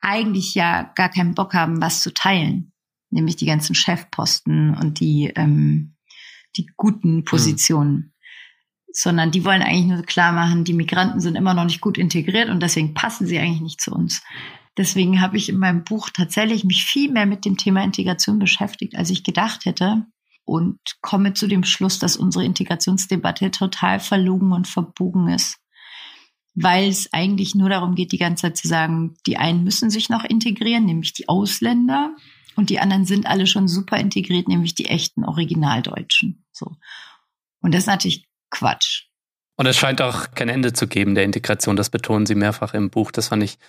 eigentlich 0.00 0.56
ja 0.56 0.90
gar 0.96 1.08
keinen 1.08 1.34
Bock 1.34 1.54
haben, 1.54 1.80
was 1.80 2.02
zu 2.02 2.12
teilen 2.12 2.72
nämlich 3.10 3.36
die 3.36 3.46
ganzen 3.46 3.74
Chefposten 3.74 4.74
und 4.74 5.00
die, 5.00 5.32
ähm, 5.34 5.94
die 6.56 6.66
guten 6.76 7.24
Positionen. 7.24 7.94
Mhm. 7.94 8.12
Sondern 8.90 9.30
die 9.30 9.44
wollen 9.44 9.62
eigentlich 9.62 9.86
nur 9.86 10.02
klar 10.02 10.32
machen, 10.32 10.64
die 10.64 10.72
Migranten 10.72 11.20
sind 11.20 11.36
immer 11.36 11.54
noch 11.54 11.64
nicht 11.64 11.80
gut 11.80 11.98
integriert 11.98 12.48
und 12.48 12.62
deswegen 12.62 12.94
passen 12.94 13.26
sie 13.26 13.38
eigentlich 13.38 13.60
nicht 13.60 13.80
zu 13.80 13.92
uns. 13.92 14.22
Deswegen 14.78 15.20
habe 15.20 15.36
ich 15.36 15.48
in 15.48 15.58
meinem 15.58 15.82
Buch 15.82 16.08
tatsächlich 16.08 16.62
mich 16.64 16.84
viel 16.84 17.10
mehr 17.10 17.26
mit 17.26 17.44
dem 17.44 17.56
Thema 17.56 17.82
Integration 17.82 18.38
beschäftigt, 18.38 18.96
als 18.96 19.10
ich 19.10 19.24
gedacht 19.24 19.64
hätte. 19.64 20.06
Und 20.44 20.78
komme 21.02 21.34
zu 21.34 21.46
dem 21.46 21.62
Schluss, 21.62 21.98
dass 21.98 22.16
unsere 22.16 22.44
Integrationsdebatte 22.44 23.50
total 23.50 24.00
verlogen 24.00 24.52
und 24.52 24.66
verbogen 24.66 25.28
ist. 25.28 25.58
Weil 26.54 26.88
es 26.88 27.12
eigentlich 27.12 27.54
nur 27.54 27.68
darum 27.68 27.96
geht, 27.96 28.12
die 28.12 28.18
ganze 28.18 28.42
Zeit 28.42 28.56
zu 28.56 28.66
sagen, 28.66 29.16
die 29.26 29.36
einen 29.36 29.62
müssen 29.62 29.90
sich 29.90 30.08
noch 30.08 30.24
integrieren, 30.24 30.86
nämlich 30.86 31.12
die 31.12 31.28
Ausländer. 31.28 32.14
Und 32.58 32.70
die 32.70 32.80
anderen 32.80 33.04
sind 33.04 33.24
alle 33.24 33.46
schon 33.46 33.68
super 33.68 33.98
integriert, 33.98 34.48
nämlich 34.48 34.74
die 34.74 34.86
echten 34.86 35.24
Originaldeutschen. 35.24 36.44
So. 36.50 36.74
Und 37.60 37.72
das 37.72 37.82
ist 37.82 37.86
natürlich 37.86 38.26
Quatsch. 38.50 39.04
Und 39.54 39.66
es 39.66 39.76
scheint 39.76 40.02
auch 40.02 40.32
kein 40.32 40.48
Ende 40.48 40.72
zu 40.72 40.88
geben 40.88 41.14
der 41.14 41.22
Integration. 41.22 41.76
Das 41.76 41.88
betonen 41.88 42.26
Sie 42.26 42.34
mehrfach 42.34 42.74
im 42.74 42.90
Buch. 42.90 43.12
Das 43.12 43.28
fand 43.28 43.44
ich 43.44 43.60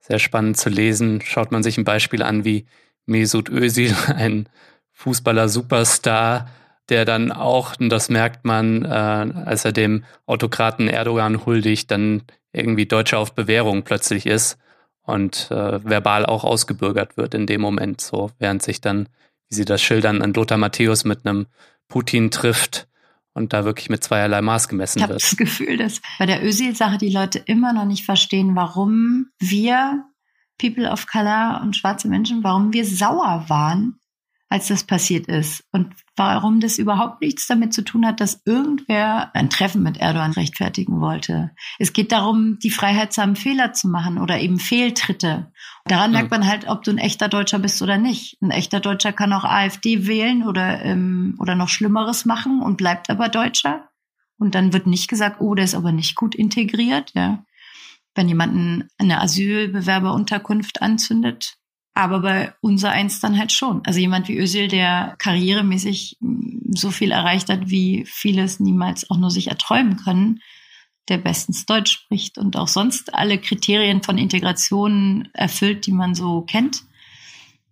sehr 0.00 0.18
spannend 0.18 0.58
zu 0.58 0.68
lesen. 0.68 1.22
Schaut 1.24 1.50
man 1.50 1.62
sich 1.62 1.78
ein 1.78 1.84
Beispiel 1.84 2.22
an 2.22 2.44
wie 2.44 2.66
Mesut 3.06 3.48
Özil, 3.48 3.96
ein 4.14 4.50
Fußballer-Superstar, 4.92 6.50
der 6.90 7.06
dann 7.06 7.32
auch, 7.32 7.80
und 7.80 7.88
das 7.88 8.10
merkt 8.10 8.44
man, 8.44 8.84
äh, 8.84 8.88
als 8.88 9.64
er 9.64 9.72
dem 9.72 10.04
Autokraten 10.26 10.88
Erdogan 10.88 11.46
huldigt, 11.46 11.90
dann 11.90 12.24
irgendwie 12.52 12.84
Deutscher 12.84 13.18
auf 13.18 13.34
Bewährung 13.34 13.82
plötzlich 13.82 14.26
ist 14.26 14.58
und 15.06 15.50
äh, 15.50 15.84
verbal 15.84 16.26
auch 16.26 16.44
ausgebürgert 16.44 17.16
wird 17.16 17.34
in 17.34 17.46
dem 17.46 17.60
Moment, 17.60 18.00
so 18.00 18.30
während 18.38 18.62
sich 18.62 18.80
dann, 18.80 19.08
wie 19.48 19.54
sie 19.54 19.64
das 19.64 19.80
schildern, 19.80 20.20
ein 20.20 20.34
Lothar 20.34 20.58
Matthäus 20.58 21.04
mit 21.04 21.24
einem 21.24 21.46
Putin 21.88 22.30
trifft 22.30 22.88
und 23.32 23.52
da 23.52 23.64
wirklich 23.64 23.88
mit 23.88 24.02
zweierlei 24.02 24.42
Maß 24.42 24.68
gemessen 24.68 24.98
ich 24.98 25.08
wird. 25.08 25.22
Ich 25.22 25.28
habe 25.28 25.36
das 25.36 25.36
Gefühl, 25.36 25.76
dass 25.76 26.00
bei 26.18 26.26
der 26.26 26.44
Özil-Sache 26.44 26.98
die 26.98 27.10
Leute 27.10 27.38
immer 27.38 27.72
noch 27.72 27.84
nicht 27.84 28.04
verstehen, 28.04 28.56
warum 28.56 29.28
wir 29.38 30.04
People 30.58 30.90
of 30.90 31.06
Color 31.06 31.60
und 31.62 31.76
schwarze 31.76 32.08
Menschen, 32.08 32.42
warum 32.42 32.72
wir 32.72 32.84
sauer 32.84 33.44
waren, 33.48 34.00
als 34.48 34.68
das 34.68 34.84
passiert 34.84 35.26
ist. 35.26 35.64
Und 35.72 35.92
warum 36.14 36.60
das 36.60 36.78
überhaupt 36.78 37.20
nichts 37.20 37.46
damit 37.46 37.74
zu 37.74 37.82
tun 37.82 38.06
hat, 38.06 38.20
dass 38.20 38.42
irgendwer 38.44 39.34
ein 39.34 39.50
Treffen 39.50 39.82
mit 39.82 39.96
Erdogan 39.96 40.32
rechtfertigen 40.32 41.00
wollte. 41.00 41.50
Es 41.78 41.92
geht 41.92 42.12
darum, 42.12 42.58
die 42.60 42.70
Freiheit 42.70 43.12
zu 43.12 43.22
haben, 43.22 43.34
Fehler 43.34 43.72
zu 43.72 43.88
machen 43.88 44.18
oder 44.18 44.38
eben 44.38 44.60
Fehltritte. 44.60 45.52
Daran 45.86 46.12
merkt 46.12 46.30
man 46.30 46.46
halt, 46.46 46.68
ob 46.68 46.84
du 46.84 46.92
ein 46.92 46.98
echter 46.98 47.28
Deutscher 47.28 47.58
bist 47.58 47.82
oder 47.82 47.98
nicht. 47.98 48.36
Ein 48.40 48.52
echter 48.52 48.80
Deutscher 48.80 49.12
kann 49.12 49.32
auch 49.32 49.44
AfD 49.44 50.06
wählen 50.06 50.44
oder, 50.44 50.82
ähm, 50.82 51.36
oder 51.40 51.56
noch 51.56 51.68
Schlimmeres 51.68 52.24
machen 52.24 52.62
und 52.62 52.76
bleibt 52.76 53.10
aber 53.10 53.28
Deutscher. 53.28 53.88
Und 54.38 54.54
dann 54.54 54.72
wird 54.72 54.86
nicht 54.86 55.08
gesagt, 55.08 55.40
oh, 55.40 55.54
der 55.54 55.64
ist 55.64 55.74
aber 55.74 55.92
nicht 55.92 56.14
gut 56.14 56.34
integriert, 56.34 57.12
ja. 57.14 57.44
Wenn 58.14 58.28
jemanden 58.28 58.88
eine 58.96 59.20
Asylbewerberunterkunft 59.20 60.80
anzündet, 60.80 61.58
aber 61.96 62.20
bei 62.20 62.54
unser 62.60 62.90
eins 62.90 63.20
dann 63.20 63.38
halt 63.38 63.52
schon. 63.52 63.80
Also 63.86 63.98
jemand 63.98 64.28
wie 64.28 64.36
Özil, 64.38 64.68
der 64.68 65.16
karrieremäßig 65.18 66.18
so 66.70 66.90
viel 66.90 67.10
erreicht 67.10 67.48
hat, 67.48 67.70
wie 67.70 68.04
vieles 68.06 68.60
niemals 68.60 69.10
auch 69.10 69.16
nur 69.16 69.30
sich 69.30 69.48
erträumen 69.48 69.96
können, 69.96 70.40
der 71.08 71.16
bestens 71.16 71.64
Deutsch 71.64 71.92
spricht 71.92 72.36
und 72.36 72.56
auch 72.58 72.68
sonst 72.68 73.14
alle 73.14 73.38
Kriterien 73.38 74.02
von 74.02 74.18
Integration 74.18 75.30
erfüllt, 75.32 75.86
die 75.86 75.92
man 75.92 76.14
so 76.14 76.42
kennt, 76.42 76.82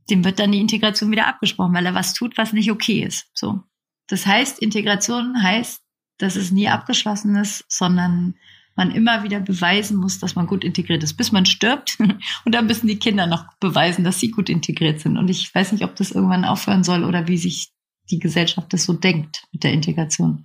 dem 0.09 0.25
wird 0.25 0.39
dann 0.39 0.53
die 0.53 0.61
Integration 0.61 1.11
wieder 1.11 1.27
abgesprochen, 1.27 1.75
weil 1.75 1.85
er 1.85 1.95
was 1.95 2.15
tut, 2.15 2.39
was 2.39 2.55
nicht 2.55 2.71
okay 2.71 3.03
ist. 3.03 3.27
So. 3.35 3.61
Das 4.07 4.25
heißt, 4.25 4.59
Integration 4.59 5.43
heißt, 5.43 5.83
dass 6.17 6.37
es 6.37 6.51
nie 6.51 6.69
abgeschlossen 6.69 7.37
ist, 7.37 7.65
sondern 7.69 8.37
man 8.77 8.91
immer 8.91 9.23
wieder 9.23 9.41
beweisen 9.41 9.97
muss, 9.97 10.19
dass 10.19 10.35
man 10.35 10.47
gut 10.47 10.65
integriert 10.65 11.03
ist, 11.03 11.15
bis 11.15 11.33
man 11.33 11.47
stirbt. 11.47 11.99
Und 12.45 12.55
dann 12.55 12.67
müssen 12.67 12.87
die 12.87 12.99
Kinder 12.99 13.27
noch 13.27 13.47
beweisen, 13.61 14.05
dass 14.05 14.21
sie 14.21 14.31
gut 14.31 14.49
integriert 14.49 15.01
sind. 15.01 15.17
Und 15.17 15.29
ich 15.29 15.55
weiß 15.55 15.73
nicht, 15.73 15.85
ob 15.85 15.97
das 15.97 16.11
irgendwann 16.11 16.45
aufhören 16.45 16.85
soll 16.85 17.05
oder 17.05 17.29
wie 17.29 17.39
sich 17.39 17.71
die 18.11 18.19
Gesellschaft 18.19 18.73
das 18.73 18.85
so 18.85 18.93
denkt 18.93 19.45
mit 19.53 19.65
der 19.65 19.73
Integration. 19.73 20.45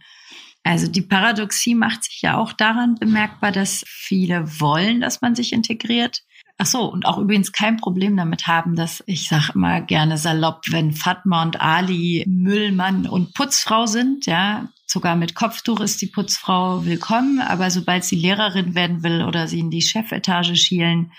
Also 0.63 0.87
die 0.87 1.01
Paradoxie 1.01 1.75
macht 1.75 2.03
sich 2.03 2.21
ja 2.21 2.37
auch 2.37 2.53
daran 2.53 2.95
bemerkbar, 2.95 3.51
dass 3.51 3.83
viele 3.87 4.59
wollen, 4.59 5.01
dass 5.01 5.21
man 5.21 5.35
sich 5.35 5.53
integriert. 5.53 6.21
Ach 6.61 6.65
so, 6.65 6.91
und 6.91 7.05
auch 7.05 7.17
übrigens 7.17 7.53
kein 7.53 7.77
Problem 7.77 8.17
damit 8.17 8.45
haben, 8.45 8.75
dass 8.75 9.01
ich 9.07 9.29
sage 9.29 9.53
immer 9.55 9.79
gerne 9.79 10.17
salopp, 10.17 10.63
wenn 10.69 10.91
Fatma 10.91 11.41
und 11.41 11.61
Ali 11.61 12.25
Müllmann 12.27 13.07
und 13.07 13.33
Putzfrau 13.33 13.85
sind, 13.85 14.25
ja, 14.25 14.67
sogar 14.85 15.15
mit 15.15 15.35
Kopftuch 15.35 15.79
ist 15.79 16.01
die 16.01 16.07
Putzfrau 16.07 16.83
willkommen, 16.83 17.39
aber 17.39 17.71
sobald 17.71 18.03
sie 18.03 18.17
Lehrerin 18.17 18.75
werden 18.75 19.03
will 19.03 19.23
oder 19.23 19.47
sie 19.47 19.59
in 19.59 19.71
die 19.71 19.81
Chefetage 19.81 20.57
schielen, 20.57 21.13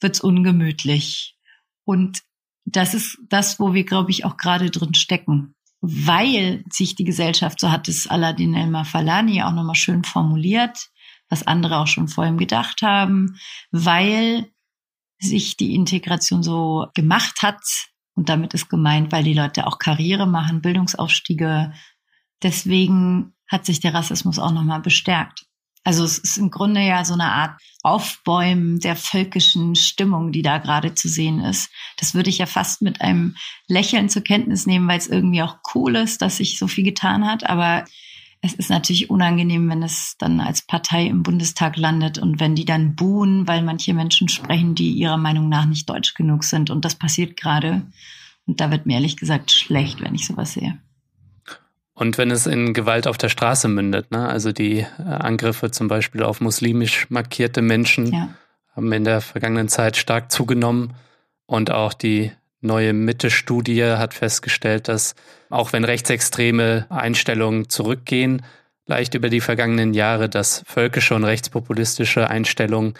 wird's 0.00 0.22
ungemütlich. 0.22 1.36
Und 1.84 2.22
das 2.64 2.94
ist 2.94 3.18
das, 3.28 3.60
wo 3.60 3.74
wir, 3.74 3.84
glaube 3.84 4.10
ich, 4.10 4.24
auch 4.24 4.38
gerade 4.38 4.70
drin 4.70 4.94
stecken 4.94 5.54
weil 5.82 6.62
sich 6.70 6.94
die 6.94 7.04
Gesellschaft, 7.04 7.58
so 7.58 7.70
hat 7.70 7.88
es 7.88 8.06
Aladdin 8.06 8.54
El-Mafalani 8.54 9.42
auch 9.42 9.52
nochmal 9.52 9.74
schön 9.74 10.04
formuliert, 10.04 10.90
was 11.30 11.46
andere 11.46 11.78
auch 11.78 11.86
schon 11.86 12.08
vor 12.08 12.26
ihm 12.26 12.36
gedacht 12.36 12.82
haben, 12.82 13.38
weil 13.70 14.50
sich 15.20 15.56
die 15.56 15.74
Integration 15.74 16.42
so 16.42 16.86
gemacht 16.94 17.42
hat. 17.42 17.60
Und 18.14 18.28
damit 18.28 18.54
ist 18.54 18.68
gemeint, 18.68 19.12
weil 19.12 19.24
die 19.24 19.34
Leute 19.34 19.66
auch 19.66 19.78
Karriere 19.78 20.26
machen, 20.26 20.62
Bildungsaufstiege. 20.62 21.72
Deswegen 22.42 23.34
hat 23.48 23.66
sich 23.66 23.80
der 23.80 23.94
Rassismus 23.94 24.38
auch 24.38 24.52
nochmal 24.52 24.80
bestärkt. 24.80 25.44
Also 25.82 26.04
es 26.04 26.18
ist 26.18 26.36
im 26.36 26.50
Grunde 26.50 26.82
ja 26.82 27.04
so 27.04 27.14
eine 27.14 27.32
Art 27.32 27.58
Aufbäumen 27.82 28.80
der 28.80 28.96
völkischen 28.96 29.74
Stimmung, 29.74 30.30
die 30.30 30.42
da 30.42 30.58
gerade 30.58 30.94
zu 30.94 31.08
sehen 31.08 31.40
ist. 31.40 31.70
Das 31.96 32.14
würde 32.14 32.28
ich 32.28 32.38
ja 32.38 32.46
fast 32.46 32.82
mit 32.82 33.00
einem 33.00 33.36
Lächeln 33.66 34.10
zur 34.10 34.22
Kenntnis 34.22 34.66
nehmen, 34.66 34.86
weil 34.88 34.98
es 34.98 35.06
irgendwie 35.06 35.42
auch 35.42 35.56
cool 35.74 35.96
ist, 35.96 36.20
dass 36.20 36.36
sich 36.36 36.58
so 36.58 36.68
viel 36.68 36.84
getan 36.84 37.26
hat. 37.26 37.48
Aber 37.48 37.84
es 38.42 38.54
ist 38.54 38.70
natürlich 38.70 39.10
unangenehm, 39.10 39.68
wenn 39.68 39.82
es 39.82 40.16
dann 40.18 40.40
als 40.40 40.62
Partei 40.62 41.06
im 41.06 41.22
Bundestag 41.22 41.76
landet 41.76 42.18
und 42.18 42.40
wenn 42.40 42.54
die 42.54 42.64
dann 42.64 42.94
buhen, 42.96 43.46
weil 43.46 43.62
manche 43.62 43.92
Menschen 43.92 44.28
sprechen, 44.28 44.74
die 44.74 44.92
ihrer 44.92 45.18
Meinung 45.18 45.48
nach 45.48 45.66
nicht 45.66 45.88
deutsch 45.90 46.14
genug 46.14 46.44
sind. 46.44 46.70
Und 46.70 46.84
das 46.84 46.94
passiert 46.94 47.36
gerade. 47.36 47.82
Und 48.46 48.60
da 48.60 48.70
wird 48.70 48.86
mir 48.86 48.94
ehrlich 48.94 49.18
gesagt 49.18 49.50
schlecht, 49.50 50.00
wenn 50.00 50.14
ich 50.14 50.26
sowas 50.26 50.54
sehe. 50.54 50.78
Und 51.92 52.16
wenn 52.16 52.30
es 52.30 52.46
in 52.46 52.72
Gewalt 52.72 53.06
auf 53.06 53.18
der 53.18 53.28
Straße 53.28 53.68
mündet, 53.68 54.10
ne? 54.10 54.26
also 54.26 54.52
die 54.52 54.78
äh, 54.78 55.02
Angriffe 55.02 55.70
zum 55.70 55.88
Beispiel 55.88 56.22
auf 56.22 56.40
muslimisch 56.40 57.10
markierte 57.10 57.60
Menschen 57.60 58.10
ja. 58.10 58.30
haben 58.74 58.90
in 58.90 59.04
der 59.04 59.20
vergangenen 59.20 59.68
Zeit 59.68 59.98
stark 59.98 60.32
zugenommen. 60.32 60.94
Und 61.44 61.70
auch 61.70 61.92
die 61.92 62.32
neue 62.60 62.92
Mitte-Studie 62.92 63.84
hat 63.84 64.14
festgestellt, 64.14 64.88
dass 64.88 65.14
auch 65.48 65.72
wenn 65.72 65.84
rechtsextreme 65.84 66.86
Einstellungen 66.90 67.68
zurückgehen, 67.68 68.42
leicht 68.86 69.14
über 69.14 69.28
die 69.28 69.40
vergangenen 69.40 69.94
Jahre, 69.94 70.28
dass 70.28 70.62
völkische 70.66 71.14
und 71.14 71.24
rechtspopulistische 71.24 72.28
Einstellungen 72.28 72.94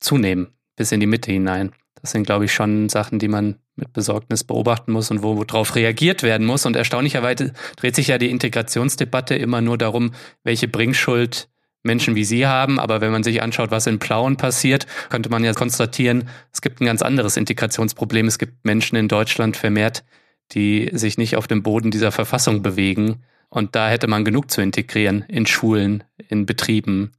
zunehmen 0.00 0.48
bis 0.76 0.92
in 0.92 1.00
die 1.00 1.06
Mitte 1.06 1.32
hinein. 1.32 1.72
Das 2.00 2.12
sind, 2.12 2.24
glaube 2.24 2.44
ich, 2.44 2.52
schon 2.52 2.88
Sachen, 2.88 3.18
die 3.18 3.28
man 3.28 3.56
mit 3.74 3.92
Besorgnis 3.92 4.44
beobachten 4.44 4.92
muss 4.92 5.10
und 5.10 5.22
wo, 5.22 5.36
wo 5.36 5.44
darauf 5.44 5.74
reagiert 5.74 6.22
werden 6.22 6.46
muss. 6.46 6.66
Und 6.66 6.76
erstaunlicherweise 6.76 7.52
dreht 7.76 7.96
sich 7.96 8.08
ja 8.08 8.18
die 8.18 8.30
Integrationsdebatte 8.30 9.34
immer 9.34 9.60
nur 9.60 9.78
darum, 9.78 10.12
welche 10.44 10.68
Bringschuld 10.68 11.48
Menschen 11.82 12.14
wie 12.14 12.24
Sie 12.24 12.46
haben. 12.46 12.78
Aber 12.78 13.00
wenn 13.00 13.12
man 13.12 13.22
sich 13.22 13.42
anschaut, 13.42 13.70
was 13.70 13.86
in 13.86 13.98
Plauen 13.98 14.36
passiert, 14.36 14.86
könnte 15.08 15.30
man 15.30 15.44
ja 15.44 15.52
konstatieren, 15.52 16.28
es 16.52 16.60
gibt 16.60 16.80
ein 16.80 16.86
ganz 16.86 17.02
anderes 17.02 17.36
Integrationsproblem. 17.36 18.26
Es 18.26 18.38
gibt 18.38 18.64
Menschen 18.64 18.96
in 18.96 19.08
Deutschland 19.08 19.56
vermehrt, 19.56 20.04
die 20.52 20.90
sich 20.92 21.18
nicht 21.18 21.36
auf 21.36 21.46
dem 21.46 21.62
Boden 21.62 21.90
dieser 21.90 22.12
Verfassung 22.12 22.62
bewegen. 22.62 23.22
Und 23.50 23.74
da 23.74 23.88
hätte 23.88 24.08
man 24.08 24.24
genug 24.24 24.50
zu 24.50 24.60
integrieren 24.60 25.24
in 25.28 25.46
Schulen, 25.46 26.04
in 26.28 26.46
Betrieben, 26.46 27.12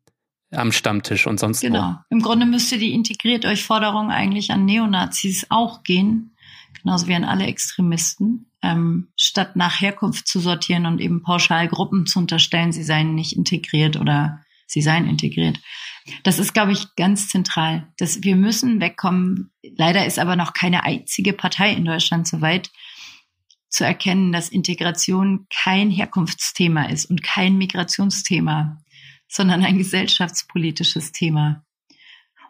am 0.52 0.72
Stammtisch 0.72 1.28
und 1.28 1.40
sonst 1.40 1.62
Genau. 1.62 1.96
Wo. 2.10 2.16
Im 2.16 2.22
Grunde 2.22 2.46
müsste 2.46 2.78
die 2.78 2.94
integriert 2.94 3.46
euch 3.46 3.64
Forderung 3.64 4.10
eigentlich 4.10 4.52
an 4.52 4.66
Neonazis 4.66 5.48
auch 5.50 5.84
gehen, 5.84 6.36
genauso 6.82 7.08
wie 7.08 7.16
an 7.16 7.24
alle 7.24 7.46
Extremisten, 7.46 8.48
ähm, 8.62 9.10
statt 9.16 9.56
nach 9.56 9.80
Herkunft 9.80 10.28
zu 10.28 10.40
sortieren 10.40 10.86
und 10.86 11.02
eben 11.02 11.22
pauschal 11.22 11.68
Gruppen 11.68 12.06
zu 12.06 12.20
unterstellen, 12.20 12.72
sie 12.72 12.84
seien 12.84 13.16
nicht 13.16 13.36
integriert 13.36 13.98
oder 13.98 14.42
sie 14.70 14.82
seien 14.82 15.08
integriert. 15.08 15.60
Das 16.24 16.40
ist, 16.40 16.54
glaube 16.54 16.72
ich, 16.72 16.96
ganz 16.96 17.28
zentral. 17.28 17.88
Das, 17.98 18.24
wir 18.24 18.36
müssen 18.36 18.80
wegkommen. 18.80 19.52
Leider 19.76 20.06
ist 20.06 20.20
aber 20.20 20.36
noch 20.36 20.54
keine 20.54 20.84
einzige 20.84 21.34
Partei 21.34 21.74
in 21.74 21.86
Deutschland 21.86 22.28
so 22.28 22.42
weit, 22.42 22.72
zu 23.70 23.86
erkennen, 23.86 24.32
dass 24.32 24.50
Integration 24.50 25.46
kein 25.54 25.92
Herkunftsthema 25.92 26.86
ist 26.86 27.06
und 27.06 27.22
kein 27.22 27.58
Migrationsthema 27.58 28.78
sondern 29.30 29.64
ein 29.64 29.78
gesellschaftspolitisches 29.78 31.12
Thema. 31.12 31.64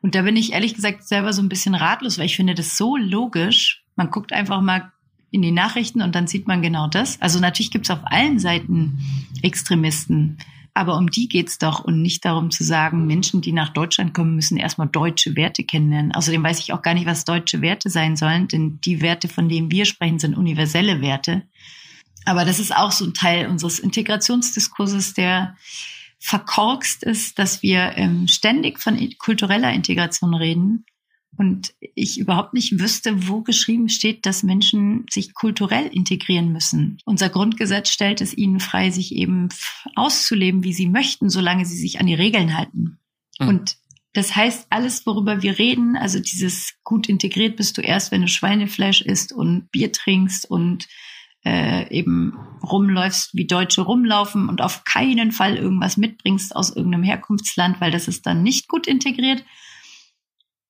Und 0.02 0.16
da 0.16 0.22
bin 0.22 0.38
ich 0.38 0.54
ehrlich 0.54 0.74
gesagt 0.74 1.06
selber 1.08 1.34
so 1.34 1.42
ein 1.42 1.50
bisschen 1.50 1.76
ratlos, 1.76 2.18
weil 2.18 2.26
ich 2.26 2.38
finde 2.38 2.56
das 2.56 2.78
so 2.78 2.96
logisch. 2.96 3.84
Man 3.96 4.10
guckt 4.10 4.32
einfach 4.32 4.62
mal 4.62 4.92
in 5.30 5.42
die 5.42 5.52
Nachrichten 5.52 6.02
und 6.02 6.16
dann 6.16 6.26
sieht 6.26 6.48
man 6.48 6.62
genau 6.62 6.88
das. 6.88 7.22
Also 7.22 7.40
natürlich 7.40 7.70
gibt 7.70 7.86
es 7.86 7.92
auf 7.92 8.00
allen 8.06 8.40
Seiten 8.40 9.00
Extremisten, 9.44 10.38
aber 10.80 10.98
um 10.98 11.12
die 11.12 11.28
geht's 11.28 11.58
doch 11.58 11.84
und 11.84 12.02
nicht 12.02 12.24
darum 12.24 12.52
zu 12.52 12.64
sagen, 12.64 13.06
Menschen, 13.06 13.42
die 13.42 13.52
nach 13.52 13.70
Deutschland 13.70 14.14
kommen, 14.14 14.36
müssen 14.36 14.56
erstmal 14.56 14.88
deutsche 14.88 15.36
Werte 15.36 15.66
kennenlernen. 15.66 16.14
Außerdem 16.14 16.42
weiß 16.42 16.60
ich 16.60 16.72
auch 16.72 16.82
gar 16.82 16.94
nicht, 16.94 17.06
was 17.06 17.26
deutsche 17.26 17.62
Werte 17.62 17.90
sein 17.90 18.16
sollen, 18.16 18.48
denn 18.48 18.80
die 18.80 19.02
Werte, 19.02 19.28
von 19.28 19.50
denen 19.50 19.70
wir 19.72 19.84
sprechen, 19.84 20.20
sind 20.20 20.38
universelle 20.38 21.02
Werte. 21.02 21.44
Aber 22.24 22.46
das 22.46 22.60
ist 22.60 22.74
auch 22.74 22.94
so 22.94 23.04
ein 23.06 23.14
Teil 23.14 23.48
unseres 23.48 23.80
Integrationsdiskurses, 23.80 25.14
der 25.14 25.58
verkorkst 26.18 27.04
ist, 27.04 27.40
dass 27.40 27.62
wir 27.62 27.98
ähm, 27.98 28.30
ständig 28.30 28.80
von 28.80 28.98
kultureller 29.18 29.74
Integration 29.74 30.34
reden 30.34 30.86
und 31.38 31.74
ich 31.96 32.20
überhaupt 32.20 32.54
nicht 32.54 32.80
wüsste, 32.80 33.28
wo 33.28 33.42
geschrieben 33.42 33.90
steht, 33.90 34.26
dass 34.26 34.44
Menschen 34.44 35.06
sich 35.10 35.34
kulturell 35.34 35.88
integrieren 35.88 36.52
müssen. 36.52 36.98
Unser 37.06 37.30
Grundgesetz 37.30 37.90
stellt 37.90 38.20
es 38.22 38.36
ihnen 38.36 38.60
frei, 38.60 38.90
sich 38.90 39.16
eben 39.16 39.50
auszuleben, 39.96 40.64
wie 40.64 40.74
sie 40.74 40.88
möchten, 40.88 41.30
solange 41.30 41.66
sie 41.66 41.78
sich 41.78 42.00
an 42.00 42.08
die 42.08 42.16
Regeln 42.16 42.58
halten. 42.58 43.00
Mhm. 43.40 43.48
Und 43.48 43.78
das 44.14 44.36
heißt, 44.36 44.68
alles, 44.70 45.06
worüber 45.06 45.42
wir 45.44 45.60
reden, 45.60 45.96
also 45.96 46.20
dieses 46.20 46.74
gut 46.84 47.08
integriert 47.08 47.56
bist 47.56 47.78
du 47.78 47.82
erst, 47.82 48.12
wenn 48.12 48.22
du 48.22 48.28
Schweinefleisch 48.28 49.02
isst 49.02 49.32
und 49.32 49.72
Bier 49.72 49.92
trinkst 49.92 50.50
und 50.50 50.88
äh, 51.46 51.90
eben 51.96 52.34
rumläufst, 52.64 53.34
wie 53.34 53.46
Deutsche 53.46 53.82
rumlaufen 53.82 54.50
und 54.50 54.62
auf 54.62 54.84
keinen 54.84 55.32
Fall 55.32 55.56
irgendwas 55.56 55.96
mitbringst 55.96 56.56
aus 56.56 56.76
irgendeinem 56.76 57.04
Herkunftsland, 57.04 57.80
weil 57.80 57.92
das 57.92 58.08
ist 58.08 58.26
dann 58.26 58.44
nicht 58.44 58.68
gut 58.68 58.88
integriert. 58.88 59.44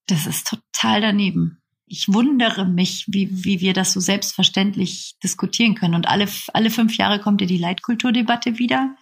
Das 0.10 0.26
ist 0.26 0.48
total 0.48 1.02
daneben. 1.02 1.62
Ich 1.86 2.08
wundere 2.08 2.66
mich, 2.66 3.06
wie, 3.08 3.30
wie 3.44 3.62
wir 3.62 3.74
das 3.74 3.94
so 3.94 4.00
selbstverständlich 4.00 5.16
diskutieren 5.24 5.76
können. 5.76 5.96
Und 5.96 6.08
alle, 6.08 6.28
alle 6.54 6.70
fünf 6.70 6.98
Jahre 6.98 7.20
kommt 7.20 7.42
ja 7.42 7.48
die 7.48 7.58
Leitkulturdebatte 7.58 8.60
wieder, 8.60 8.96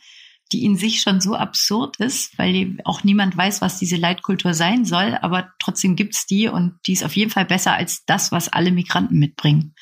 die 0.52 0.64
in 0.64 0.78
sich 0.78 1.02
schon 1.02 1.20
so 1.20 1.36
absurd 1.36 1.98
ist, 1.98 2.38
weil 2.38 2.78
auch 2.86 3.04
niemand 3.04 3.36
weiß, 3.36 3.62
was 3.62 3.80
diese 3.80 3.98
Leitkultur 3.98 4.54
sein 4.54 4.86
soll. 4.86 5.18
Aber 5.22 5.52
trotzdem 5.60 5.96
gibt's 5.96 6.26
die 6.26 6.48
und 6.48 6.80
die 6.88 6.94
ist 6.94 7.04
auf 7.04 7.16
jeden 7.16 7.32
Fall 7.32 7.46
besser 7.46 7.74
als 7.74 8.06
das, 8.06 8.32
was 8.32 8.50
alle 8.50 8.72
Migranten 8.72 9.20
mitbringen. 9.20 9.76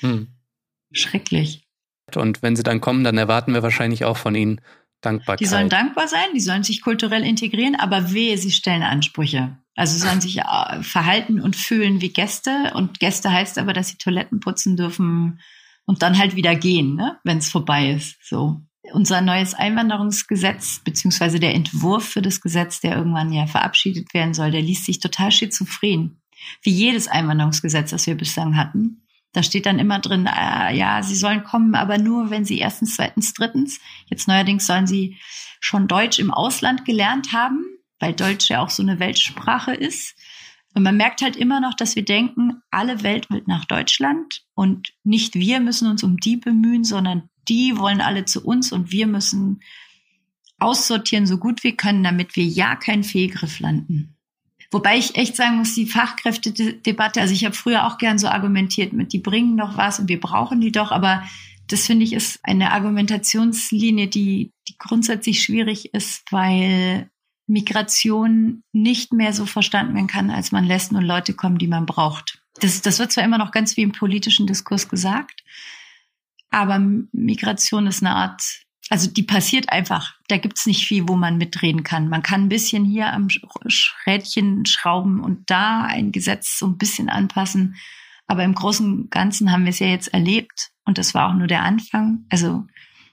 Hm. 0.00 0.28
Schrecklich. 0.92 1.64
Und 2.14 2.42
wenn 2.42 2.56
sie 2.56 2.64
dann 2.64 2.80
kommen, 2.80 3.04
dann 3.04 3.18
erwarten 3.18 3.54
wir 3.54 3.62
wahrscheinlich 3.62 4.04
auch 4.04 4.16
von 4.16 4.34
ihnen 4.34 4.60
Dankbarkeit. 5.00 5.40
Die 5.40 5.46
sollen 5.46 5.68
dankbar 5.68 6.08
sein, 6.08 6.26
die 6.34 6.40
sollen 6.40 6.62
sich 6.62 6.82
kulturell 6.82 7.24
integrieren, 7.24 7.76
aber 7.76 8.12
wehe, 8.12 8.36
sie 8.38 8.50
stellen 8.50 8.82
Ansprüche. 8.82 9.56
Also 9.74 9.98
sollen 9.98 10.20
sich 10.20 10.38
äh, 10.38 10.82
verhalten 10.82 11.40
und 11.40 11.56
fühlen 11.56 12.00
wie 12.00 12.12
Gäste. 12.12 12.72
Und 12.74 13.00
Gäste 13.00 13.32
heißt 13.32 13.58
aber, 13.58 13.72
dass 13.72 13.88
sie 13.88 13.96
Toiletten 13.96 14.40
putzen 14.40 14.76
dürfen 14.76 15.40
und 15.86 16.02
dann 16.02 16.18
halt 16.18 16.36
wieder 16.36 16.54
gehen, 16.54 16.94
ne? 16.94 17.18
wenn 17.24 17.38
es 17.38 17.50
vorbei 17.50 17.92
ist. 17.92 18.16
So. 18.22 18.60
Unser 18.92 19.20
neues 19.20 19.54
Einwanderungsgesetz, 19.54 20.80
beziehungsweise 20.84 21.38
der 21.38 21.54
Entwurf 21.54 22.04
für 22.04 22.22
das 22.22 22.40
Gesetz, 22.40 22.80
der 22.80 22.96
irgendwann 22.96 23.32
ja 23.32 23.46
verabschiedet 23.46 24.12
werden 24.12 24.34
soll, 24.34 24.50
der 24.50 24.62
liest 24.62 24.84
sich 24.84 25.00
total 25.00 25.30
schizophren. 25.30 26.20
Wie 26.62 26.72
jedes 26.72 27.08
Einwanderungsgesetz, 27.08 27.90
das 27.90 28.06
wir 28.06 28.16
bislang 28.16 28.56
hatten. 28.56 29.02
Da 29.32 29.42
steht 29.42 29.64
dann 29.64 29.78
immer 29.78 29.98
drin, 30.00 30.26
äh, 30.26 30.76
ja, 30.76 31.02
sie 31.02 31.14
sollen 31.14 31.44
kommen, 31.44 31.74
aber 31.74 31.96
nur, 31.96 32.30
wenn 32.30 32.44
sie 32.44 32.58
erstens, 32.58 32.96
zweitens, 32.96 33.32
drittens. 33.32 33.80
Jetzt 34.06 34.28
neuerdings 34.28 34.66
sollen 34.66 34.86
sie 34.86 35.16
schon 35.60 35.88
Deutsch 35.88 36.18
im 36.18 36.30
Ausland 36.30 36.84
gelernt 36.84 37.32
haben, 37.32 37.64
weil 38.02 38.12
Deutsch 38.14 38.50
ja 38.50 38.60
auch 38.60 38.70
so 38.70 38.82
eine 38.82 38.98
Weltsprache 38.98 39.72
ist. 39.72 40.16
Und 40.74 40.82
man 40.82 40.96
merkt 40.96 41.22
halt 41.22 41.36
immer 41.36 41.60
noch, 41.60 41.74
dass 41.74 41.94
wir 41.94 42.04
denken, 42.04 42.60
alle 42.70 43.04
Welt 43.04 43.30
will 43.30 43.42
nach 43.46 43.64
Deutschland 43.64 44.42
und 44.54 44.92
nicht 45.04 45.34
wir 45.36 45.60
müssen 45.60 45.88
uns 45.88 46.02
um 46.02 46.16
die 46.16 46.36
bemühen, 46.36 46.82
sondern 46.82 47.28
die 47.48 47.78
wollen 47.78 48.00
alle 48.00 48.24
zu 48.24 48.44
uns 48.44 48.72
und 48.72 48.90
wir 48.90 49.06
müssen 49.06 49.60
aussortieren, 50.58 51.26
so 51.26 51.38
gut 51.38 51.62
wir 51.62 51.76
können, 51.76 52.02
damit 52.02 52.34
wir 52.34 52.44
ja 52.44 52.74
keinen 52.74 53.04
Fehlgriff 53.04 53.60
landen. 53.60 54.16
Wobei 54.72 54.98
ich 54.98 55.14
echt 55.14 55.36
sagen 55.36 55.58
muss, 55.58 55.74
die 55.74 55.86
Fachkräftedebatte, 55.86 57.20
also 57.20 57.34
ich 57.34 57.44
habe 57.44 57.54
früher 57.54 57.86
auch 57.86 57.98
gern 57.98 58.18
so 58.18 58.26
argumentiert 58.26 58.92
mit, 58.92 59.12
die 59.12 59.18
bringen 59.20 59.56
doch 59.56 59.76
was 59.76 60.00
und 60.00 60.08
wir 60.08 60.18
brauchen 60.18 60.60
die 60.60 60.72
doch, 60.72 60.90
aber 60.90 61.22
das 61.68 61.86
finde 61.86 62.04
ich 62.04 62.14
ist 62.14 62.40
eine 62.42 62.72
Argumentationslinie, 62.72 64.08
die, 64.08 64.52
die 64.68 64.76
grundsätzlich 64.78 65.42
schwierig 65.42 65.94
ist, 65.94 66.24
weil 66.30 67.11
Migration 67.52 68.64
nicht 68.72 69.12
mehr 69.12 69.32
so 69.32 69.44
verstanden 69.46 69.94
werden 69.94 70.06
kann, 70.06 70.30
als 70.30 70.52
man 70.52 70.64
lässt 70.64 70.90
nur 70.90 71.02
Leute 71.02 71.34
kommen, 71.34 71.58
die 71.58 71.68
man 71.68 71.86
braucht. 71.86 72.42
Das, 72.60 72.80
das 72.80 72.98
wird 72.98 73.12
zwar 73.12 73.24
immer 73.24 73.38
noch 73.38 73.50
ganz 73.50 73.76
wie 73.76 73.82
im 73.82 73.92
politischen 73.92 74.46
Diskurs 74.46 74.88
gesagt, 74.88 75.42
aber 76.50 76.78
Migration 77.12 77.86
ist 77.86 78.02
eine 78.02 78.14
Art, 78.14 78.42
also 78.90 79.10
die 79.10 79.22
passiert 79.22 79.70
einfach. 79.70 80.14
Da 80.28 80.36
gibt's 80.38 80.66
nicht 80.66 80.86
viel, 80.86 81.08
wo 81.08 81.16
man 81.16 81.38
mitreden 81.38 81.82
kann. 81.82 82.08
Man 82.08 82.22
kann 82.22 82.44
ein 82.44 82.48
bisschen 82.48 82.84
hier 82.84 83.12
am 83.12 83.28
Schrädchen 83.30 84.66
schrauben 84.66 85.20
und 85.20 85.50
da 85.50 85.82
ein 85.82 86.12
Gesetz 86.12 86.58
so 86.58 86.66
ein 86.66 86.78
bisschen 86.78 87.08
anpassen. 87.08 87.76
Aber 88.26 88.44
im 88.44 88.54
Großen 88.54 88.86
und 88.86 89.10
Ganzen 89.10 89.52
haben 89.52 89.64
wir 89.64 89.70
es 89.70 89.78
ja 89.78 89.86
jetzt 89.86 90.08
erlebt 90.08 90.70
und 90.84 90.98
das 90.98 91.14
war 91.14 91.28
auch 91.28 91.34
nur 91.34 91.46
der 91.46 91.62
Anfang. 91.62 92.24
Also 92.30 92.66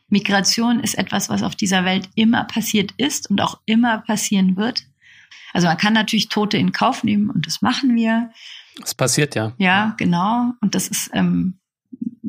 Migration 0.10 0.80
ist 0.80 0.96
etwas, 0.96 1.30
was 1.30 1.44
auf 1.44 1.56
dieser 1.56 1.86
Welt 1.86 2.10
immer 2.16 2.44
passiert 2.46 2.94
ist 2.98 3.30
und 3.30 3.42
auch 3.42 3.60
immer 3.66 4.00
passieren 4.00 4.58
wird. 4.58 4.84
Also 5.54 5.68
man 5.68 5.78
kann 5.78 5.94
natürlich 5.94 6.30
Tote 6.30 6.58
in 6.58 6.72
Kauf 6.72 7.04
nehmen 7.04 7.30
und 7.30 7.48
das 7.48 7.62
machen 7.62 7.96
wir. 7.96 8.32
Das 8.80 8.94
passiert 8.94 9.36
ja. 9.36 9.54
Ja, 9.58 9.96
genau. 9.98 10.54
Und 10.62 10.76
das 10.76 10.88
ist 10.88 11.10
ähm, 11.14 11.60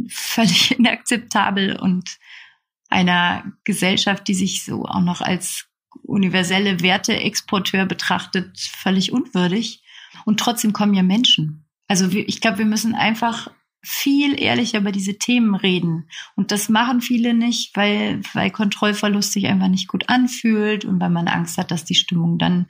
völlig 0.08 0.70
inakzeptabel 0.78 1.76
und 1.76 2.18
einer 2.88 3.44
Gesellschaft, 3.64 4.26
die 4.26 4.34
sich 4.34 4.64
so 4.64 4.84
auch 4.84 5.00
noch 5.00 5.20
als 5.20 5.66
universelle 6.02 6.80
Werteexporteur 6.80 7.86
betrachtet, 7.86 8.58
völlig 8.58 9.12
unwürdig. 9.12 9.82
Und 10.24 10.40
trotzdem 10.40 10.72
kommen 10.72 10.94
ja 10.94 11.02
Menschen. 11.02 11.66
Also 11.86 12.08
ich 12.08 12.40
glaube, 12.40 12.58
wir 12.58 12.66
müssen 12.66 12.94
einfach 12.94 13.48
viel 13.82 14.40
ehrlicher 14.40 14.78
über 14.78 14.92
diese 14.92 15.18
Themen 15.18 15.54
reden. 15.54 16.08
Und 16.36 16.52
das 16.52 16.68
machen 16.68 17.00
viele 17.00 17.34
nicht, 17.34 17.76
weil, 17.76 18.20
weil 18.34 18.50
Kontrollverlust 18.50 19.32
sich 19.32 19.46
einfach 19.46 19.68
nicht 19.68 19.88
gut 19.88 20.08
anfühlt 20.08 20.84
und 20.84 21.00
weil 21.00 21.10
man 21.10 21.28
Angst 21.28 21.56
hat, 21.58 21.70
dass 21.70 21.84
die 21.84 21.94
Stimmung 21.94 22.38
dann 22.38 22.66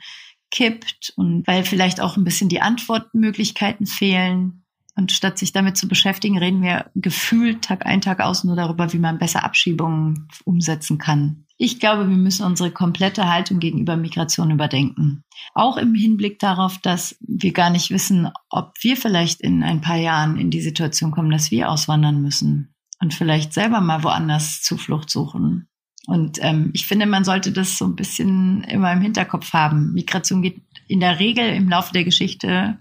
kippt 0.50 1.12
und 1.16 1.46
weil 1.46 1.64
vielleicht 1.64 2.00
auch 2.00 2.16
ein 2.16 2.24
bisschen 2.24 2.48
die 2.48 2.60
Antwortmöglichkeiten 2.60 3.86
fehlen. 3.86 4.64
Und 4.96 5.12
statt 5.12 5.38
sich 5.38 5.52
damit 5.52 5.76
zu 5.76 5.88
beschäftigen, 5.88 6.36
reden 6.36 6.62
wir 6.62 6.90
gefühlt 6.94 7.62
Tag 7.62 7.86
ein, 7.86 8.00
Tag 8.00 8.20
aus 8.20 8.44
nur 8.44 8.56
darüber, 8.56 8.92
wie 8.92 8.98
man 8.98 9.18
besser 9.18 9.44
Abschiebungen 9.44 10.28
umsetzen 10.44 10.98
kann. 10.98 11.46
Ich 11.62 11.78
glaube, 11.78 12.08
wir 12.08 12.16
müssen 12.16 12.46
unsere 12.46 12.70
komplette 12.70 13.30
Haltung 13.30 13.58
gegenüber 13.58 13.94
Migration 13.94 14.50
überdenken. 14.50 15.24
Auch 15.52 15.76
im 15.76 15.94
Hinblick 15.94 16.38
darauf, 16.38 16.78
dass 16.78 17.18
wir 17.20 17.52
gar 17.52 17.68
nicht 17.68 17.90
wissen, 17.90 18.30
ob 18.48 18.72
wir 18.80 18.96
vielleicht 18.96 19.42
in 19.42 19.62
ein 19.62 19.82
paar 19.82 19.98
Jahren 19.98 20.38
in 20.38 20.50
die 20.50 20.62
Situation 20.62 21.10
kommen, 21.10 21.30
dass 21.30 21.50
wir 21.50 21.68
auswandern 21.68 22.22
müssen 22.22 22.74
und 22.98 23.12
vielleicht 23.12 23.52
selber 23.52 23.82
mal 23.82 24.02
woanders 24.02 24.62
Zuflucht 24.62 25.10
suchen. 25.10 25.68
Und 26.06 26.38
ähm, 26.40 26.70
ich 26.72 26.86
finde, 26.86 27.04
man 27.04 27.24
sollte 27.24 27.52
das 27.52 27.76
so 27.76 27.84
ein 27.84 27.94
bisschen 27.94 28.64
immer 28.64 28.90
im 28.94 29.02
Hinterkopf 29.02 29.52
haben. 29.52 29.92
Migration 29.92 30.40
geht 30.40 30.62
in 30.88 31.00
der 31.00 31.20
Regel 31.20 31.44
im 31.44 31.68
Laufe 31.68 31.92
der 31.92 32.04
Geschichte, 32.04 32.78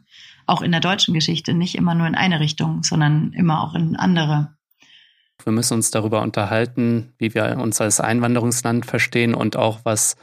auch 0.47 0.61
in 0.61 0.71
der 0.71 0.79
deutschen 0.79 1.13
Geschichte, 1.13 1.53
nicht 1.53 1.75
immer 1.75 1.95
nur 1.95 2.07
in 2.07 2.15
eine 2.15 2.39
Richtung, 2.39 2.83
sondern 2.83 3.33
immer 3.33 3.61
auch 3.61 3.75
in 3.75 3.97
andere. 3.97 4.55
Wir 5.43 5.51
müssen 5.51 5.75
uns 5.75 5.91
darüber 5.91 6.21
unterhalten, 6.21 7.13
wie 7.17 7.33
wir 7.33 7.57
uns 7.57 7.79
als 7.81 7.99
Einwanderungsland 7.99 8.85
verstehen 8.85 9.33
und 9.33 9.55
auch 9.55 9.79
was 9.83 10.15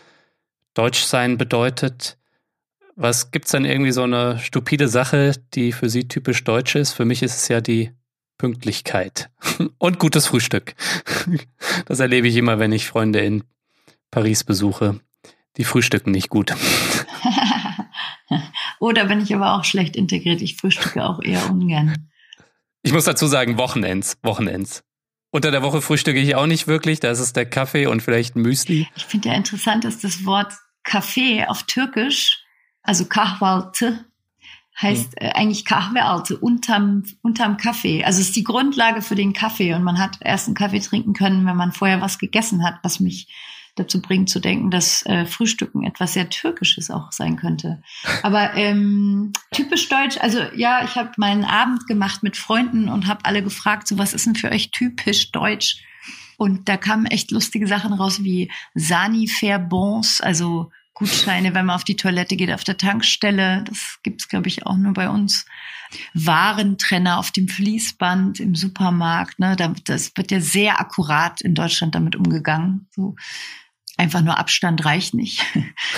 Deutschsein 0.75 1.39
bedeutet. 1.39 2.19
Was 2.95 3.31
gibt's 3.31 3.51
denn 3.51 3.65
irgendwie 3.65 3.93
so 3.93 4.03
eine 4.03 4.39
stupide 4.39 4.89
Sache, 4.89 5.33
die 5.55 5.73
für 5.73 5.89
Sie 5.89 6.09
typisch 6.09 6.45
deutsch 6.45 6.77
ist? 6.77 6.93
Für 6.93 7.05
mich 7.05 7.23
ist 7.23 7.37
es 7.37 7.49
ja 7.49 7.61
die 7.61 7.93
Pünktlichkeit 8.39 9.31
und 9.79 9.99
gutes 9.99 10.27
Frühstück. 10.27 10.75
Das 11.87 12.01
erlebe 12.01 12.27
ich 12.27 12.37
immer, 12.37 12.59
wenn 12.59 12.73
ich 12.73 12.87
Freunde 12.87 13.21
in 13.21 13.45
Paris 14.11 14.45
besuche. 14.45 15.01
Die 15.57 15.65
frühstücken 15.65 16.11
nicht 16.11 16.31
gut. 16.31 16.55
Oder 18.81 19.05
bin 19.05 19.21
ich 19.21 19.35
aber 19.35 19.55
auch 19.55 19.65
schlecht 19.65 19.95
integriert. 19.95 20.43
Ich 20.43 20.57
frühstücke 20.57 21.05
auch 21.05 21.23
eher 21.23 21.49
ungern. 21.51 22.09
Ich 22.83 22.93
muss 22.93 23.05
dazu 23.05 23.27
sagen, 23.27 23.59
Wochenends, 23.59 24.19
Wochenends. 24.23 24.85
Unter 25.31 25.51
der 25.51 25.63
Woche 25.63 25.83
frühstücke 25.83 26.19
ich 26.19 26.35
auch 26.35 26.47
nicht 26.47 26.67
wirklich. 26.67 27.01
Da 27.01 27.11
ist 27.11 27.21
es 27.21 27.33
der 27.33 27.47
Kaffee 27.47 27.87
und 27.87 28.03
vielleicht 28.03 28.37
ein 28.37 28.43
Müsli. 28.43 28.89
Ich 28.97 29.05
finde 29.05 29.29
ja 29.29 29.35
interessant, 29.35 29.85
dass 29.85 29.99
das 29.99 30.25
Wort 30.25 30.53
Kaffee 30.83 31.45
auf 31.47 31.65
Türkisch, 31.65 32.45
also 32.83 33.05
Kahvaltı, 33.05 34.05
heißt 34.81 35.15
äh, 35.21 35.31
eigentlich 35.31 35.65
Kahvealte 35.65 36.37
unterm, 36.37 37.05
unterm 37.23 37.57
Kaffee. 37.57 38.05
Also 38.05 38.21
es 38.21 38.29
ist 38.29 38.37
die 38.37 38.45
Grundlage 38.45 39.03
für 39.03 39.15
den 39.15 39.33
Kaffee 39.33 39.75
und 39.75 39.83
man 39.83 39.99
hat 39.99 40.19
erst 40.21 40.47
einen 40.47 40.55
Kaffee 40.55 40.81
trinken 40.81 41.15
können, 41.15 41.47
wenn 41.47 41.57
man 41.57 41.73
vorher 41.73 42.01
was 42.01 42.19
gegessen 42.19 42.63
hat, 42.63 42.79
was 42.83 43.01
mich 43.01 43.29
dazu 43.77 44.03
bringt 44.03 44.29
zu 44.29 44.41
denken, 44.41 44.71
dass 44.71 45.05
äh, 45.07 45.27
Frühstücken 45.27 45.85
etwas 45.85 46.15
sehr 46.15 46.29
Türkisches 46.29 46.91
auch 46.91 47.13
sein 47.13 47.37
könnte. 47.37 47.83
Aber 48.23 48.55
ähm, 48.55 49.33
typisch 49.53 49.89
deutsch, 49.89 50.17
also 50.19 50.41
ja, 50.55 50.83
ich 50.85 50.97
habe 50.97 51.13
meinen 51.19 51.45
Abend 51.45 51.87
gemacht 51.87 52.23
mit 52.23 52.37
Freunden 52.37 52.89
und 52.89 53.07
habe 53.07 53.25
alle 53.25 53.43
gefragt, 53.43 53.87
so 53.87 53.99
was 53.99 54.15
ist 54.15 54.27
denn 54.27 54.35
für 54.35 54.51
euch 54.51 54.71
typisch 54.71 55.31
deutsch? 55.31 55.83
Und 56.39 56.69
da 56.69 56.77
kamen 56.77 57.07
echt 57.07 57.31
lustige 57.31 57.67
Sachen 57.67 57.93
raus 57.93 58.23
wie 58.23 58.51
Sanifair 58.75 59.59
Bons, 59.59 60.21
also 60.21 60.71
Gutscheine, 60.97 61.55
wenn 61.55 61.67
man 61.67 61.77
auf 61.77 61.85
die 61.85 61.97
Toilette 61.97 62.37
geht, 62.37 62.51
auf 62.51 62.65
der 62.65 62.79
Tankstelle. 62.79 63.65
Das 63.65 63.99
gibt's 64.03 64.29
glaube 64.29 64.49
ich, 64.49 64.67
auch 64.67 64.77
nur 64.77 64.95
bei 64.95 65.11
uns. 65.11 65.45
Warentrenner 66.15 67.19
auf 67.19 67.31
dem 67.31 67.49
Fließband 67.49 68.41
im 68.41 68.55
Supermarkt. 68.55 69.39
Ne? 69.39 69.57
Das 69.85 70.13
wird 70.17 70.31
ja 70.31 70.41
sehr 70.41 70.81
akkurat 70.81 71.43
in 71.43 71.55
Deutschland 71.55 71.95
damit 71.95 72.17
umgegangen. 72.17 72.89
So 72.91 73.15
einfach 73.97 74.23
nur 74.23 74.39
Abstand 74.39 74.85
reicht 74.85 75.15
nicht. 75.15 75.43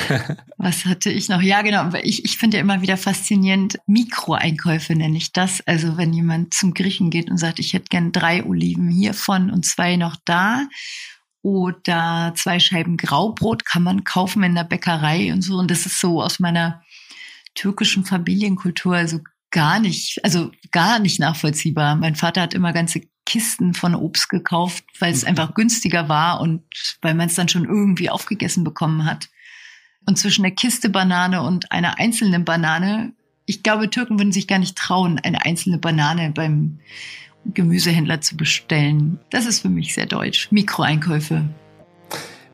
Was 0.56 0.84
hatte 0.84 1.10
ich 1.10 1.28
noch? 1.28 1.42
Ja, 1.42 1.62
genau. 1.62 1.90
Ich, 2.02 2.24
ich 2.24 2.38
finde 2.38 2.56
ja 2.56 2.60
immer 2.62 2.80
wieder 2.80 2.96
faszinierend, 2.96 3.78
Mikroeinkäufe 3.86 4.94
nenne 4.94 5.16
ich 5.16 5.32
das. 5.32 5.60
Also 5.66 5.96
wenn 5.96 6.12
jemand 6.12 6.54
zum 6.54 6.74
Griechen 6.74 7.10
geht 7.10 7.30
und 7.30 7.38
sagt, 7.38 7.58
ich 7.58 7.72
hätte 7.72 7.88
gern 7.88 8.12
drei 8.12 8.44
Oliven 8.44 8.90
hiervon 8.90 9.50
und 9.50 9.66
zwei 9.66 9.96
noch 9.96 10.16
da 10.24 10.66
oder 11.42 12.32
zwei 12.36 12.60
Scheiben 12.60 12.96
Graubrot 12.96 13.64
kann 13.64 13.82
man 13.82 14.04
kaufen 14.04 14.42
in 14.42 14.54
der 14.54 14.64
Bäckerei 14.64 15.32
und 15.32 15.42
so. 15.42 15.56
Und 15.56 15.70
das 15.70 15.86
ist 15.86 16.00
so 16.00 16.22
aus 16.22 16.38
meiner 16.38 16.82
türkischen 17.54 18.04
Familienkultur 18.04 18.94
also 18.94 19.20
gar 19.50 19.80
nicht, 19.80 20.22
also 20.24 20.50
gar 20.70 20.98
nicht 20.98 21.18
nachvollziehbar. 21.18 21.96
Mein 21.96 22.14
Vater 22.14 22.42
hat 22.42 22.54
immer 22.54 22.72
ganze 22.72 23.02
Kisten 23.28 23.74
von 23.74 23.94
Obst 23.94 24.30
gekauft, 24.30 24.84
weil 24.98 25.12
es 25.12 25.22
mhm. 25.22 25.28
einfach 25.28 25.52
günstiger 25.52 26.08
war 26.08 26.40
und 26.40 26.62
weil 27.02 27.12
man 27.12 27.28
es 27.28 27.34
dann 27.34 27.48
schon 27.48 27.66
irgendwie 27.66 28.08
aufgegessen 28.08 28.64
bekommen 28.64 29.04
hat. 29.04 29.28
Und 30.06 30.16
zwischen 30.16 30.44
der 30.44 30.52
Kiste 30.52 30.88
Banane 30.88 31.42
und 31.42 31.70
einer 31.70 31.98
einzelnen 32.00 32.46
Banane, 32.46 33.12
ich 33.44 33.62
glaube, 33.62 33.90
Türken 33.90 34.18
würden 34.18 34.32
sich 34.32 34.48
gar 34.48 34.58
nicht 34.58 34.78
trauen, 34.78 35.18
eine 35.18 35.44
einzelne 35.44 35.76
Banane 35.76 36.32
beim 36.34 36.80
Gemüsehändler 37.44 38.22
zu 38.22 38.34
bestellen. 38.34 39.20
Das 39.28 39.44
ist 39.44 39.60
für 39.60 39.68
mich 39.68 39.94
sehr 39.94 40.06
deutsch. 40.06 40.50
Mikroeinkäufe. 40.50 41.44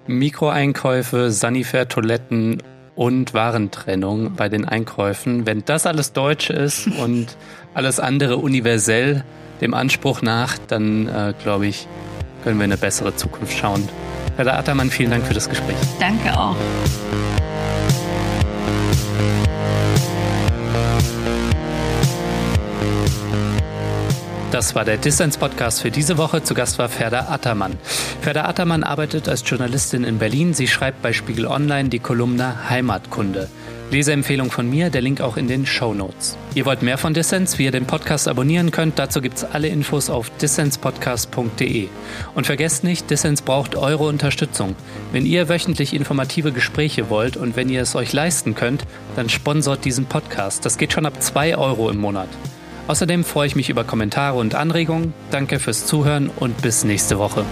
Mikroeinkäufe, 0.09 1.31
Sanifair-Toiletten 1.31 2.65
und 2.97 3.33
Warentrennung 3.33 4.35
bei 4.35 4.49
den 4.49 4.65
Einkäufen. 4.65 5.47
Wenn 5.47 5.65
das 5.65 5.87
alles 5.87 6.13
deutsch 6.13 6.51
ist 6.51 6.89
und 6.89 7.37
alles 7.75 8.01
andere 8.01 8.39
universell 8.39 9.25
dem 9.61 9.75
Anspruch 9.75 10.23
nach, 10.23 10.59
dann 10.69 11.09
äh, 11.09 11.35
glaube 11.43 11.67
ich, 11.67 11.87
können 12.43 12.59
wir 12.59 12.65
eine 12.65 12.77
bessere 12.77 13.17
Zukunft 13.17 13.57
schauen. 13.57 13.89
Herr 14.37 14.59
Attermann, 14.59 14.91
vielen 14.91 15.11
Dank 15.11 15.27
für 15.27 15.35
das 15.35 15.49
Gespräch. 15.49 15.77
Danke 16.01 16.37
auch. 16.37 16.57
Das 24.55 24.77
war 24.77 24.85
der 24.85 24.99
Dissens-Podcast 24.99 25.83
für 25.83 25.91
diese 25.91 26.17
Woche. 26.17 26.45
Zu 26.45 26.55
Gast 26.55 26.79
war 26.79 26.89
Ferda 26.89 27.27
Attermann. 27.29 27.73
Ferda 28.21 28.45
Attermann 28.45 28.85
arbeitet 28.85 29.29
als 29.29 29.43
Journalistin 29.45 30.05
in 30.05 30.19
Berlin. 30.19 30.55
Sie 30.55 30.69
schreibt 30.69 31.03
bei 31.03 31.13
Spiegel 31.13 31.47
Online 31.47 31.89
die 31.89 31.99
Kolumne 31.99 32.71
Heimatkunde. 32.71 33.49
Leseempfehlung 33.95 34.51
von 34.51 34.69
mir, 34.69 34.91
der 34.91 35.03
Link 35.03 35.21
auch 35.21 35.37
in 35.37 35.47
den 35.47 35.67
Show 35.67 35.95
Notes. 35.95 36.37
Ihr 36.57 36.67
wollt 36.67 36.83
mehr 36.83 36.99
von 36.99 37.15
Dissens, 37.15 37.61
wie 37.61 37.65
ihr 37.65 37.71
den 37.71 37.87
Podcast 37.87 38.27
abonnieren 38.27 38.73
könnt, 38.73 38.99
dazu 38.99 39.21
gibt 39.21 39.37
es 39.37 39.45
alle 39.45 39.69
Infos 39.69 40.11
auf 40.11 40.31
dissenspodcast.de. 40.39 41.87
Und 42.35 42.45
vergesst 42.47 42.83
nicht, 42.83 43.09
Dissens 43.09 43.43
braucht 43.43 43.77
eure 43.77 44.03
Unterstützung. 44.03 44.75
Wenn 45.13 45.25
ihr 45.25 45.49
wöchentlich 45.49 45.95
informative 45.95 46.51
Gespräche 46.51 47.09
wollt 47.09 47.37
und 47.37 47.55
wenn 47.55 47.69
ihr 47.69 47.83
es 47.83 47.95
euch 47.95 48.13
leisten 48.13 48.57
könnt, 48.57 48.83
dann 49.15 49.29
sponsort 49.29 49.85
diesen 49.85 50.07
Podcast. 50.07 50.65
Das 50.65 50.77
geht 50.77 50.93
schon 50.93 51.07
ab 51.07 51.23
2 51.23 51.57
Euro 51.57 51.89
im 51.89 51.99
Monat. 51.99 52.29
Außerdem 52.89 53.23
freue 53.23 53.47
ich 53.47 53.55
mich 53.55 53.71
über 53.71 53.85
Kommentare 53.85 54.37
und 54.37 54.57
Anregungen. 54.57 55.15
Danke 55.31 55.61
fürs 55.61 55.87
Zuhören 55.87 56.31
und 56.35 56.61
bis 56.63 56.83
nächste 56.83 57.19
Woche. 57.19 57.45